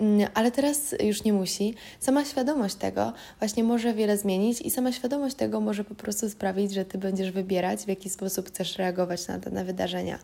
mm, 0.00 0.28
ale 0.34 0.50
teraz 0.50 0.94
już 1.02 1.24
nie 1.24 1.32
musi. 1.32 1.74
Sama 2.00 2.24
świadomość 2.24 2.74
tego 2.74 3.12
właśnie 3.38 3.64
może 3.64 3.94
wiele 3.94 4.16
zmienić 4.16 4.60
i 4.60 4.70
sama 4.70 4.92
świadomość 4.92 5.36
tego 5.36 5.60
może 5.60 5.84
po 5.84 5.94
prostu 5.94 6.30
sprawić, 6.30 6.74
że 6.74 6.84
ty 6.84 6.98
będziesz 6.98 7.30
wybierać, 7.30 7.80
w 7.80 7.88
jaki 7.88 8.10
sposób 8.10 8.48
chcesz 8.48 8.78
reagować 8.78 9.28
na 9.28 9.38
dane 9.38 9.64
wydarzenia. 9.64 10.18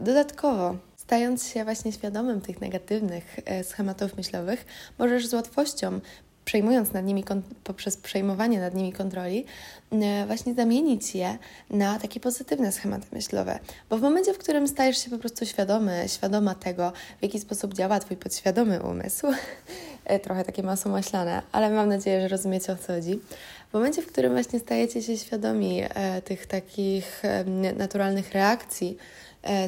Dodatkowo, 0.00 0.76
Stając 1.12 1.48
się 1.48 1.64
właśnie 1.64 1.92
świadomym 1.92 2.40
tych 2.40 2.60
negatywnych 2.60 3.36
e, 3.44 3.64
schematów 3.64 4.16
myślowych, 4.16 4.64
możesz 4.98 5.26
z 5.26 5.34
łatwością 5.34 6.00
przejmując 6.44 6.92
nad 6.92 7.04
nimi, 7.04 7.24
poprzez 7.64 7.96
przejmowanie 7.96 8.60
nad 8.60 8.74
nimi 8.74 8.92
kontroli, 8.92 9.44
e, 9.92 10.26
właśnie 10.26 10.54
zamienić 10.54 11.14
je 11.14 11.38
na 11.70 11.98
takie 11.98 12.20
pozytywne 12.20 12.72
schematy 12.72 13.06
myślowe. 13.12 13.58
Bo 13.90 13.98
w 13.98 14.02
momencie, 14.02 14.34
w 14.34 14.38
którym 14.38 14.68
stajesz 14.68 15.04
się 15.04 15.10
po 15.10 15.18
prostu 15.18 15.46
świadomy, 15.46 16.04
świadoma 16.06 16.54
tego, 16.54 16.92
w 17.20 17.22
jaki 17.22 17.40
sposób 17.40 17.74
działa 17.74 18.00
Twój 18.00 18.16
podświadomy 18.16 18.82
umysł, 18.82 19.26
e, 20.04 20.20
trochę 20.20 20.44
takie 20.44 20.62
masło 20.62 20.90
maślane, 20.90 21.42
ale 21.52 21.70
mam 21.70 21.88
nadzieję, 21.88 22.20
że 22.20 22.28
rozumiecie 22.28 22.72
o 22.72 22.76
co 22.76 22.92
chodzi. 22.92 23.20
W 23.70 23.74
momencie, 23.74 24.02
w 24.02 24.06
którym 24.06 24.32
właśnie 24.32 24.60
stajecie 24.60 25.02
się 25.02 25.18
świadomi 25.18 25.82
tych 26.24 26.46
takich 26.46 27.22
naturalnych 27.76 28.32
reakcji, 28.32 28.96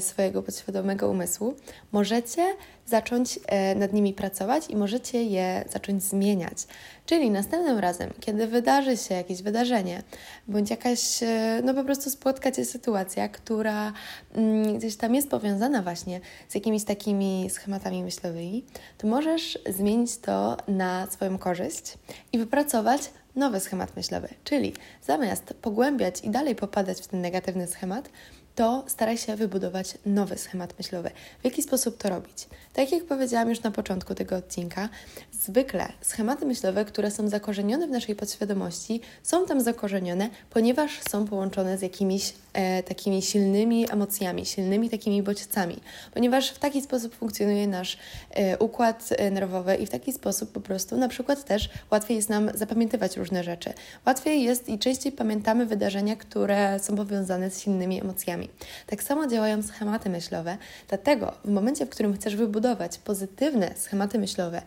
swojego 0.00 0.42
podświadomego 0.42 1.10
umysłu, 1.10 1.54
możecie 1.92 2.56
zacząć 2.86 3.40
e, 3.46 3.74
nad 3.74 3.92
nimi 3.92 4.12
pracować 4.12 4.70
i 4.70 4.76
możecie 4.76 5.22
je 5.22 5.64
zacząć 5.72 6.02
zmieniać. 6.02 6.58
Czyli 7.06 7.30
następnym 7.30 7.78
razem, 7.78 8.10
kiedy 8.20 8.46
wydarzy 8.46 8.96
się 8.96 9.14
jakieś 9.14 9.42
wydarzenie, 9.42 10.02
bądź 10.48 10.70
jakaś, 10.70 11.22
e, 11.22 11.60
no 11.64 11.74
po 11.74 11.84
prostu 11.84 12.10
spotka 12.10 12.50
Cię 12.50 12.64
sytuacja, 12.64 13.28
która 13.28 13.92
mm, 14.34 14.78
gdzieś 14.78 14.96
tam 14.96 15.14
jest 15.14 15.30
powiązana 15.30 15.82
właśnie 15.82 16.20
z 16.48 16.54
jakimiś 16.54 16.84
takimi 16.84 17.50
schematami 17.50 18.02
myślowymi, 18.02 18.64
to 18.98 19.06
możesz 19.06 19.58
zmienić 19.70 20.16
to 20.18 20.56
na 20.68 21.06
swoją 21.10 21.38
korzyść 21.38 21.98
i 22.32 22.38
wypracować 22.38 23.10
nowy 23.36 23.60
schemat 23.60 23.96
myślowy. 23.96 24.28
Czyli 24.44 24.72
zamiast 25.02 25.54
pogłębiać 25.62 26.20
i 26.20 26.30
dalej 26.30 26.54
popadać 26.54 27.00
w 27.00 27.06
ten 27.06 27.20
negatywny 27.20 27.66
schemat, 27.66 28.08
to 28.54 28.84
staraj 28.86 29.18
się 29.18 29.36
wybudować 29.36 29.98
nowy 30.06 30.38
schemat 30.38 30.78
myślowy. 30.78 31.10
W 31.40 31.44
jaki 31.44 31.62
sposób 31.62 31.98
to 31.98 32.08
robić? 32.08 32.48
Tak 32.72 32.92
jak 32.92 33.04
powiedziałam 33.04 33.48
już 33.48 33.62
na 33.62 33.70
początku 33.70 34.14
tego 34.14 34.36
odcinka, 34.36 34.88
zwykle 35.32 35.92
schematy 36.00 36.46
myślowe, 36.46 36.84
które 36.84 37.10
są 37.10 37.28
zakorzenione 37.28 37.86
w 37.86 37.90
naszej 37.90 38.16
podświadomości, 38.16 39.00
są 39.22 39.46
tam 39.46 39.60
zakorzenione, 39.60 40.28
ponieważ 40.50 41.00
są 41.10 41.24
połączone 41.24 41.78
z 41.78 41.82
jakimiś 41.82 42.34
e, 42.52 42.82
takimi 42.82 43.22
silnymi 43.22 43.92
emocjami, 43.92 44.46
silnymi 44.46 44.90
takimi 44.90 45.22
bodźcami, 45.22 45.76
ponieważ 46.14 46.50
w 46.50 46.58
taki 46.58 46.82
sposób 46.82 47.14
funkcjonuje 47.14 47.66
nasz 47.66 47.98
e, 48.30 48.58
układ 48.58 49.08
e, 49.10 49.30
nerwowy 49.30 49.74
i 49.74 49.86
w 49.86 49.90
taki 49.90 50.12
sposób 50.12 50.52
po 50.52 50.60
prostu 50.60 50.96
na 50.96 51.08
przykład 51.08 51.44
też 51.44 51.68
łatwiej 51.90 52.16
jest 52.16 52.28
nam 52.28 52.50
zapamiętywać 52.54 53.16
różne 53.16 53.44
rzeczy. 53.44 53.72
Łatwiej 54.06 54.42
jest 54.42 54.68
i 54.68 54.78
częściej 54.78 55.12
pamiętamy 55.12 55.66
wydarzenia, 55.66 56.16
które 56.16 56.78
są 56.78 56.96
powiązane 56.96 57.50
z 57.50 57.60
silnymi 57.62 58.00
emocjami. 58.00 58.43
Tak 58.86 59.02
samo 59.02 59.26
działają 59.26 59.62
schematy 59.62 60.10
myślowe, 60.10 60.58
dlatego 60.88 61.32
w 61.44 61.50
momencie, 61.50 61.86
w 61.86 61.88
którym 61.88 62.14
chcesz 62.14 62.36
wybudować 62.36 62.98
pozytywne 62.98 63.74
schematy 63.76 64.18
myślowe, 64.18 64.62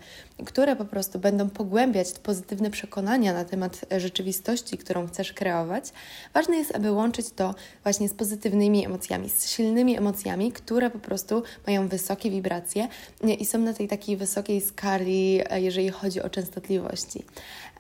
które 0.45 0.75
po 0.75 0.86
prostu 0.86 1.19
będą 1.19 1.49
pogłębiać 1.49 2.12
pozytywne 2.23 2.71
przekonania 2.71 3.34
na 3.34 3.45
temat 3.45 3.86
rzeczywistości, 3.97 4.78
którą 4.78 5.08
chcesz 5.08 5.34
kreować, 5.34 5.84
ważne 6.34 6.58
jest, 6.58 6.75
aby 6.75 6.91
łączyć 6.91 7.30
to 7.36 7.56
właśnie 7.84 8.10
z 8.10 8.13
pozytywnymi 8.13 8.86
emocjami, 8.86 9.30
z 9.30 9.49
silnymi 9.49 9.97
emocjami, 9.97 10.52
które 10.52 10.89
po 10.89 10.99
prostu 10.99 11.43
mają 11.67 11.88
wysokie 11.88 12.30
wibracje 12.30 12.88
i 13.39 13.45
są 13.45 13.60
na 13.60 13.73
tej 13.73 13.88
takiej 13.88 14.17
wysokiej 14.17 14.62
skali, 14.62 15.41
e, 15.49 15.62
jeżeli 15.62 15.89
chodzi 15.89 16.21
o 16.21 16.30
częstotliwości. 16.30 17.23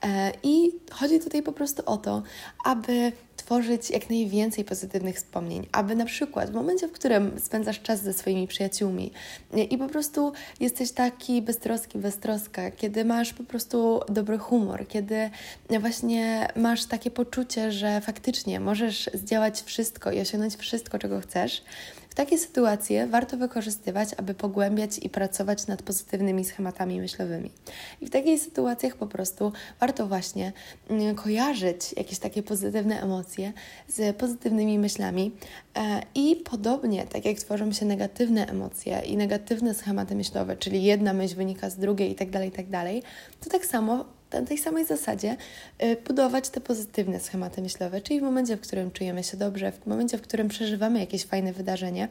E, 0.03 0.31
I 0.43 0.71
chodzi 0.91 1.19
tutaj 1.19 1.43
po 1.43 1.51
prostu 1.51 1.83
o 1.85 1.97
to, 1.97 2.23
aby 2.65 3.11
tworzyć 3.47 3.89
jak 3.89 4.09
najwięcej 4.09 4.65
pozytywnych 4.65 5.15
wspomnień, 5.15 5.67
aby 5.71 5.95
na 5.95 6.05
przykład 6.05 6.51
w 6.51 6.53
momencie, 6.53 6.87
w 6.87 6.91
którym 6.91 7.39
spędzasz 7.39 7.81
czas 7.81 8.03
ze 8.03 8.13
swoimi 8.13 8.47
przyjaciółmi 8.47 9.11
i 9.69 9.77
po 9.77 9.87
prostu 9.87 10.33
jesteś 10.59 10.91
taki 10.91 11.41
beztroski, 11.41 11.97
beztroska, 11.97 12.71
kiedy 12.71 13.05
masz 13.05 13.33
po 13.33 13.43
prostu 13.43 13.99
dobry 14.09 14.37
humor, 14.37 14.87
kiedy 14.87 15.29
właśnie 15.79 16.47
masz 16.55 16.85
takie 16.85 17.11
poczucie, 17.11 17.71
że 17.71 18.01
faktycznie 18.01 18.59
możesz 18.59 19.09
zdziałać 19.13 19.61
wszystko 19.61 20.11
i 20.11 20.19
osiągnąć 20.19 20.55
wszystko, 20.55 20.99
czego 20.99 21.21
chcesz, 21.21 21.63
takie 22.17 22.37
sytuacje 22.37 23.07
warto 23.07 23.37
wykorzystywać, 23.37 24.09
aby 24.17 24.33
pogłębiać 24.33 24.97
i 24.97 25.09
pracować 25.09 25.67
nad 25.67 25.81
pozytywnymi 25.81 26.45
schematami 26.45 26.99
myślowymi. 26.99 27.51
I 28.01 28.05
w 28.05 28.09
takich 28.09 28.41
sytuacjach 28.41 28.95
po 28.95 29.07
prostu 29.07 29.51
warto 29.79 30.07
właśnie 30.07 30.53
mm, 30.89 31.15
kojarzyć 31.15 31.93
jakieś 31.97 32.19
takie 32.19 32.43
pozytywne 32.43 33.01
emocje 33.01 33.53
z 33.87 34.17
pozytywnymi 34.17 34.79
myślami 34.79 35.31
e, 35.75 36.01
i 36.15 36.35
podobnie, 36.35 37.05
tak 37.05 37.25
jak 37.25 37.37
tworzą 37.37 37.71
się 37.71 37.85
negatywne 37.85 38.47
emocje 38.47 39.01
i 39.05 39.17
negatywne 39.17 39.73
schematy 39.73 40.15
myślowe, 40.15 40.55
czyli 40.55 40.83
jedna 40.83 41.13
myśl 41.13 41.35
wynika 41.35 41.69
z 41.69 41.77
drugiej 41.77 42.11
i 42.11 42.15
tak 42.15 42.29
dalej, 42.29 42.51
tak 42.51 42.69
dalej, 42.69 43.03
to 43.39 43.49
tak 43.49 43.65
samo 43.65 44.16
na 44.33 44.41
tej 44.41 44.57
samej 44.57 44.85
zasadzie 44.85 45.37
y, 45.83 45.97
budować 46.07 46.49
te 46.49 46.61
pozytywne 46.61 47.19
schematy 47.19 47.61
myślowe, 47.61 48.01
czyli 48.01 48.19
w 48.19 48.23
momencie, 48.23 48.57
w 48.57 48.61
którym 48.61 48.91
czujemy 48.91 49.23
się 49.23 49.37
dobrze, 49.37 49.71
w 49.71 49.85
momencie, 49.85 50.17
w 50.17 50.21
którym 50.21 50.47
przeżywamy 50.47 50.99
jakieś 50.99 51.25
fajne 51.25 51.53
wydarzenie, 51.53 52.07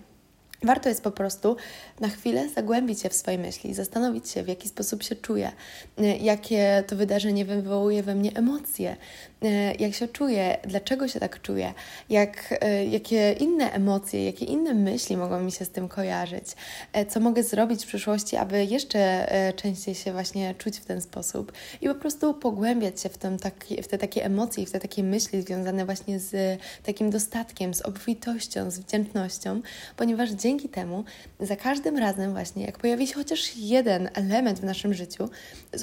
Warto 0.63 0.89
jest 0.89 1.03
po 1.03 1.11
prostu 1.11 1.57
na 2.01 2.09
chwilę 2.09 2.49
zagłębić 2.49 3.01
się 3.01 3.09
w 3.09 3.15
swoje 3.15 3.39
myśli, 3.39 3.75
zastanowić 3.75 4.29
się, 4.29 4.43
w 4.43 4.49
jaki 4.49 4.69
sposób 4.69 5.03
się 5.03 5.17
czuję, 5.17 5.53
y, 6.01 6.03
jakie 6.21 6.85
to 6.87 6.97
wydarzenie 6.97 7.45
wywołuje 7.45 8.03
we 8.03 8.15
mnie 8.15 8.33
emocje, 8.35 8.97
y, 9.45 9.49
jak 9.79 9.95
się 9.95 10.09
czuję, 10.09 10.59
dlaczego 10.65 11.09
się 11.09 11.21
tak 11.21 11.43
czuję, 11.43 11.75
jak, 12.11 12.53
y, 12.53 12.87
jakie 12.87 13.33
inne 13.33 13.73
emocje, 13.73 14.25
jakie 14.25 14.45
inne 14.45 14.75
myśli 14.75 15.17
mogą 15.17 15.41
mi 15.41 15.53
się 15.53 15.65
z 15.65 15.71
tym 15.71 15.89
kojarzyć, 15.89 16.45
co 17.09 17.21
mogę 17.21 17.43
zrobić 17.43 17.85
w 17.85 17.87
przyszłości, 17.87 18.37
aby 18.37 18.65
jeszcze 18.65 19.27
częściej 19.57 19.95
się 19.95 20.13
właśnie 20.13 20.55
czuć 20.55 20.79
w 20.79 20.85
ten 20.85 21.01
sposób 21.01 21.53
i 21.81 21.89
po 21.89 21.95
prostu 21.95 22.35
pogłębiać 22.35 23.01
się 23.01 23.09
w, 23.09 23.19
taki, 23.41 23.83
w 23.83 23.89
te 23.89 23.99
takie 23.99 24.25
emocje 24.25 24.63
i 24.63 24.67
w 24.67 24.73
te 24.73 24.81
takie 24.81 25.03
myśli 25.03 25.43
związane 25.43 25.85
właśnie 25.85 26.21
z 26.21 26.61
takim 26.83 27.11
dostatkiem, 27.11 27.75
z 27.75 27.83
obfitością, 27.83 28.71
z 28.71 28.79
wdzięcznością, 28.79 29.61
ponieważ 29.97 30.31
dzięki 30.47 30.69
temu 30.69 31.05
za 31.41 31.57
każdym 31.57 31.99
razem 31.99 32.33
właśnie, 32.33 32.65
jak 32.65 32.79
pojawi 32.79 33.07
się 33.07 33.15
chociaż 33.15 33.57
jeden 33.57 34.11
element 34.15 34.61
w 34.61 34.65
naszym 34.65 34.95
życiu, 34.95 35.29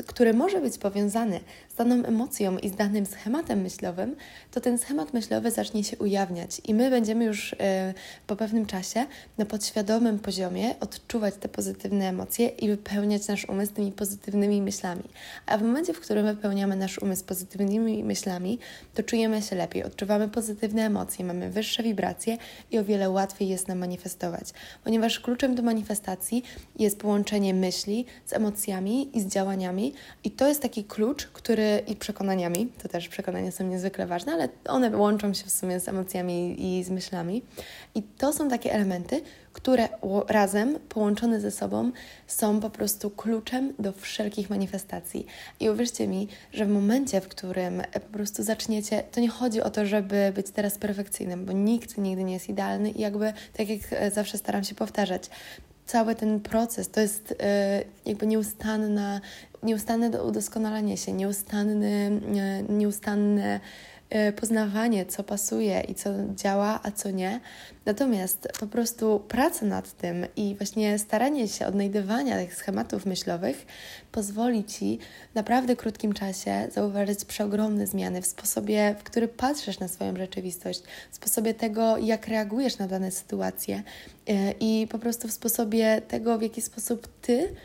który 0.08 0.34
może 0.34 0.62
być 0.62 0.78
powiązany 0.78 1.40
z 1.70 1.76
daną 1.76 2.06
emocją 2.06 2.58
i 2.58 2.70
z 2.70 2.76
danym 2.76 3.06
schematem 3.06 3.62
myślowym, 3.62 4.16
to 4.52 4.62
ten 4.62 4.78
schemat 4.78 5.14
myślowy 5.14 5.52
zacznie 5.52 5.84
się 5.84 5.98
ujawniać 5.98 6.62
i 6.66 6.74
my 6.74 6.90
będziemy 6.90 7.26
już 7.26 7.56
e, 7.60 7.94
po 8.28 8.36
pewnym 8.36 8.66
czasie 8.66 9.06
na 9.38 9.46
podświadomym 9.46 10.20
poziomie 10.20 10.80
odczuwać 10.80 11.36
te 11.40 11.50
pozytywne 11.50 12.10
emocje 12.10 12.48
i 12.48 12.68
wypełniać 12.70 13.28
nasz 13.28 13.46
umysł 13.50 13.74
tymi 13.74 13.92
pozytywnymi 13.92 14.62
myślami. 14.62 15.04
A 15.46 15.58
w 15.58 15.62
momencie, 15.62 15.94
w 15.94 16.00
którym 16.00 16.26
wypełniamy 16.26 16.76
nasz 16.76 17.00
umysł 17.00 17.26
pozytywnymi 17.26 18.04
myślami, 18.04 18.60
to 18.94 19.04
czujemy 19.04 19.42
się 19.42 19.56
lepiej, 19.56 19.84
odczuwamy 19.84 20.30
pozytywne 20.30 20.86
emocje, 20.86 21.26
mamy 21.26 21.50
wyższe 21.50 21.84
wibracje 21.84 22.38
i 22.72 22.80
o 22.80 22.84
wiele 22.84 23.10
łatwiej 23.10 23.50
jest 23.50 23.68
nam 23.68 23.78
manifestować, 23.78 24.53
ponieważ 24.84 25.20
kluczem 25.20 25.56
do 25.56 25.64
manifestacji 25.64 26.44
jest 26.80 27.00
połączenie 27.00 27.54
myśli 27.54 28.06
z 28.26 28.34
emocjami 28.34 29.18
i 29.18 29.22
z 29.22 29.28
działaniami 29.28 29.94
i 30.24 30.32
to 30.32 30.48
jest 30.48 30.62
taki 30.62 30.84
klucz, 30.84 31.28
który 31.28 31.84
i 31.88 31.96
przekonaniami, 31.96 32.68
to 32.84 32.90
też 32.90 33.10
przekonania 33.10 33.52
są 33.52 33.64
niezwykle 33.64 34.08
ważne, 34.08 34.34
ale 34.34 34.50
one 34.68 34.98
łączą 34.98 35.34
się 35.34 35.44
w 35.44 35.52
sumie 35.52 35.80
z 35.80 35.88
emocjami 35.88 36.56
i 36.60 36.84
z 36.84 36.90
myślami. 36.90 37.44
I 37.96 38.04
to 38.04 38.34
są 38.34 38.50
takie 38.50 38.74
elementy, 38.74 39.22
które 39.54 39.90
razem, 40.28 40.80
połączone 40.90 41.40
ze 41.40 41.52
sobą, 41.52 41.92
są 42.28 42.60
po 42.60 42.70
prostu 42.70 43.10
kluczem 43.10 43.74
do 43.80 43.92
wszelkich 43.92 44.50
manifestacji. 44.50 45.26
I 45.60 45.70
uwierzcie 45.70 46.08
mi, 46.08 46.28
że 46.54 46.66
w 46.66 46.70
momencie, 46.70 47.22
w 47.22 47.28
którym 47.28 47.82
po 47.94 48.00
prostu 48.00 48.44
zaczniecie, 48.44 49.04
to 49.12 49.20
nie 49.20 49.30
chodzi 49.30 49.62
o 49.62 49.70
to, 49.70 49.86
żeby 49.86 50.32
być 50.36 50.50
teraz 50.50 50.78
perfekcyjnym, 50.78 51.46
bo 51.46 51.52
nikt 51.52 51.98
nigdy 51.98 52.24
nie 52.24 52.34
jest 52.34 52.50
idealny 52.50 52.92
i 52.92 53.02
jakby, 53.02 53.34
tak 53.54 53.70
jak 53.70 53.80
e, 53.92 54.12
zawsze 54.12 54.38
staram 54.38 54.64
się 54.64 54.76
powtarzać, 54.76 55.30
cały 55.86 56.16
ten 56.16 56.40
proces 56.40 56.90
to 56.90 57.02
jest 57.02 57.32
y, 57.32 57.36
jakby 58.06 58.28
nieustanna, 58.28 59.22
nieustanne 59.64 60.24
udoskonalanie 60.24 60.98
się, 60.98 61.12
nieustanny, 61.12 62.22
nieustanne 62.70 63.44
E, 63.54 63.60
poznawanie, 64.36 65.06
co 65.06 65.24
pasuje 65.24 65.82
i 65.82 65.96
co 65.96 66.10
działa, 66.36 66.80
a 66.84 66.92
co 66.92 67.12
nie. 67.12 67.40
Natomiast 67.86 68.48
po 68.60 68.68
prostu 68.68 69.20
praca 69.28 69.66
nad 69.66 69.98
tym 69.98 70.26
i 70.36 70.56
właśnie 70.56 71.00
staranie 71.00 71.48
się 71.48 71.66
odnajdywania 71.66 72.38
tych 72.38 72.56
schematów 72.56 73.06
myślowych 73.06 73.66
pozwoli 74.12 74.64
Ci 74.64 75.00
w 75.32 75.36
naprawdę 75.36 75.76
krótkim 75.76 76.14
czasie 76.14 76.68
zauważyć 76.72 77.26
przeogromne 77.26 77.88
zmiany 77.88 78.22
w 78.22 78.26
sposobie, 78.26 78.96
w 79.00 79.04
który 79.04 79.28
patrzysz 79.28 79.80
na 79.80 79.88
swoją 79.88 80.16
rzeczywistość, 80.16 80.82
w 81.12 81.16
sposobie 81.16 81.54
tego, 81.54 81.98
jak 81.98 82.28
reagujesz 82.28 82.78
na 82.78 82.88
dane 82.88 83.12
sytuacje 83.12 83.84
e, 84.28 84.52
i 84.60 84.88
po 84.88 85.00
prostu 85.00 85.28
w 85.28 85.32
sposobie 85.32 86.02
tego, 86.08 86.38
w 86.38 86.42
jaki 86.42 86.62
sposób 86.62 87.08
Ty 87.22 87.56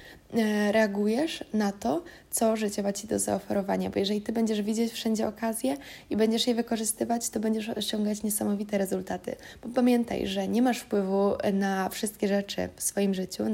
reagujesz 0.72 1.44
na 1.52 1.72
to, 1.72 2.02
co 2.30 2.56
życie 2.56 2.82
ma 2.82 2.92
Ci 2.92 3.06
do 3.06 3.18
zaoferowania. 3.18 3.90
Bo 3.90 3.98
jeżeli 3.98 4.22
Ty 4.22 4.32
będziesz 4.32 4.62
widzieć 4.62 4.92
wszędzie 4.92 5.28
okazję 5.28 5.76
i 6.10 6.16
będziesz 6.16 6.46
je 6.46 6.54
wykorzystywać, 6.54 7.30
to 7.30 7.40
będziesz 7.40 7.68
osiągać 7.68 8.22
niesamowite 8.22 8.78
rezultaty. 8.78 9.36
Bo 9.62 9.68
pamiętaj, 9.68 10.26
że 10.26 10.48
nie 10.48 10.62
masz 10.62 10.78
wpływu 10.78 11.32
na 11.52 11.88
wszystkie 11.88 12.28
rzeczy 12.28 12.68
w 12.76 12.82
swoim 12.82 13.14
życiu, 13.14 13.44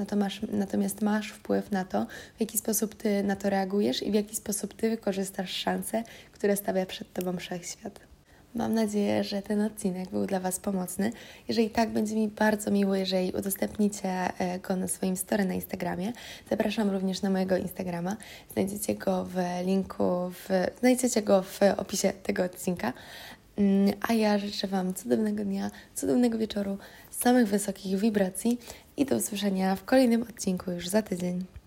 natomiast 0.53 1.03
masz 1.03 1.33
wpływ 1.33 1.71
na 1.71 1.85
to, 1.85 2.07
w 2.37 2.41
jaki 2.41 2.59
sposób 2.59 2.95
Ty 2.95 3.23
na 3.23 3.37
to 3.37 3.51
reagujesz 3.51 4.03
i 4.03 4.11
w 4.11 4.15
jaki 4.15 4.37
sposób 4.37 4.75
Ty 4.75 4.91
wykorzystasz 4.91 5.51
szanse, 5.51 6.03
które 6.33 6.57
stawia 6.57 6.87
przed 6.87 7.13
Tobą 7.13 7.37
wszechświat. 7.37 8.14
Mam 8.55 8.75
nadzieję, 8.75 9.25
że 9.25 9.43
ten 9.43 9.61
odcinek 9.61 10.11
był 10.11 10.27
dla 10.27 10.41
Was 10.41 10.61
pomocny. 10.61 11.13
Jeżeli 11.49 11.71
tak, 11.71 11.91
będzie 11.91 12.15
mi 12.15 12.29
bardzo 12.29 12.71
miło, 12.71 12.95
jeżeli 12.95 13.33
udostępnicie 13.33 14.09
e, 14.09 14.59
go 14.59 14.77
na 14.77 14.89
swoim 14.89 15.17
story 15.17 15.45
na 15.45 15.55
Instagramie. 15.55 16.13
Zapraszam 16.51 16.91
również 16.91 17.23
na 17.23 17.31
mojego 17.31 17.57
Instagrama. 17.57 18.17
Znajdziecie 18.53 18.95
go 18.95 19.25
w 19.25 19.37
linku, 19.65 20.31
w, 20.31 20.49
znajdziecie 20.81 21.23
go 21.23 21.43
w 21.43 21.61
opisie 21.77 22.13
tego 22.23 22.45
odcinka. 22.45 22.93
Mm, 23.57 23.93
a 24.09 24.13
ja 24.13 24.39
życzę 24.39 24.67
Wam 24.67 24.95
cudownego 24.95 25.45
dnia, 25.45 25.71
cudownego 25.95 26.39
wieczoru, 26.39 26.79
samych 27.11 27.49
wysokich 27.49 27.99
wibracji 27.99 28.59
i 28.97 29.05
do 29.05 29.17
usłyszenia 29.17 29.77
w 29.77 29.85
kolejnym 29.85 30.23
odcinku 30.23 30.71
już 30.71 30.89
za 30.89 31.03
tydzień. 31.03 31.45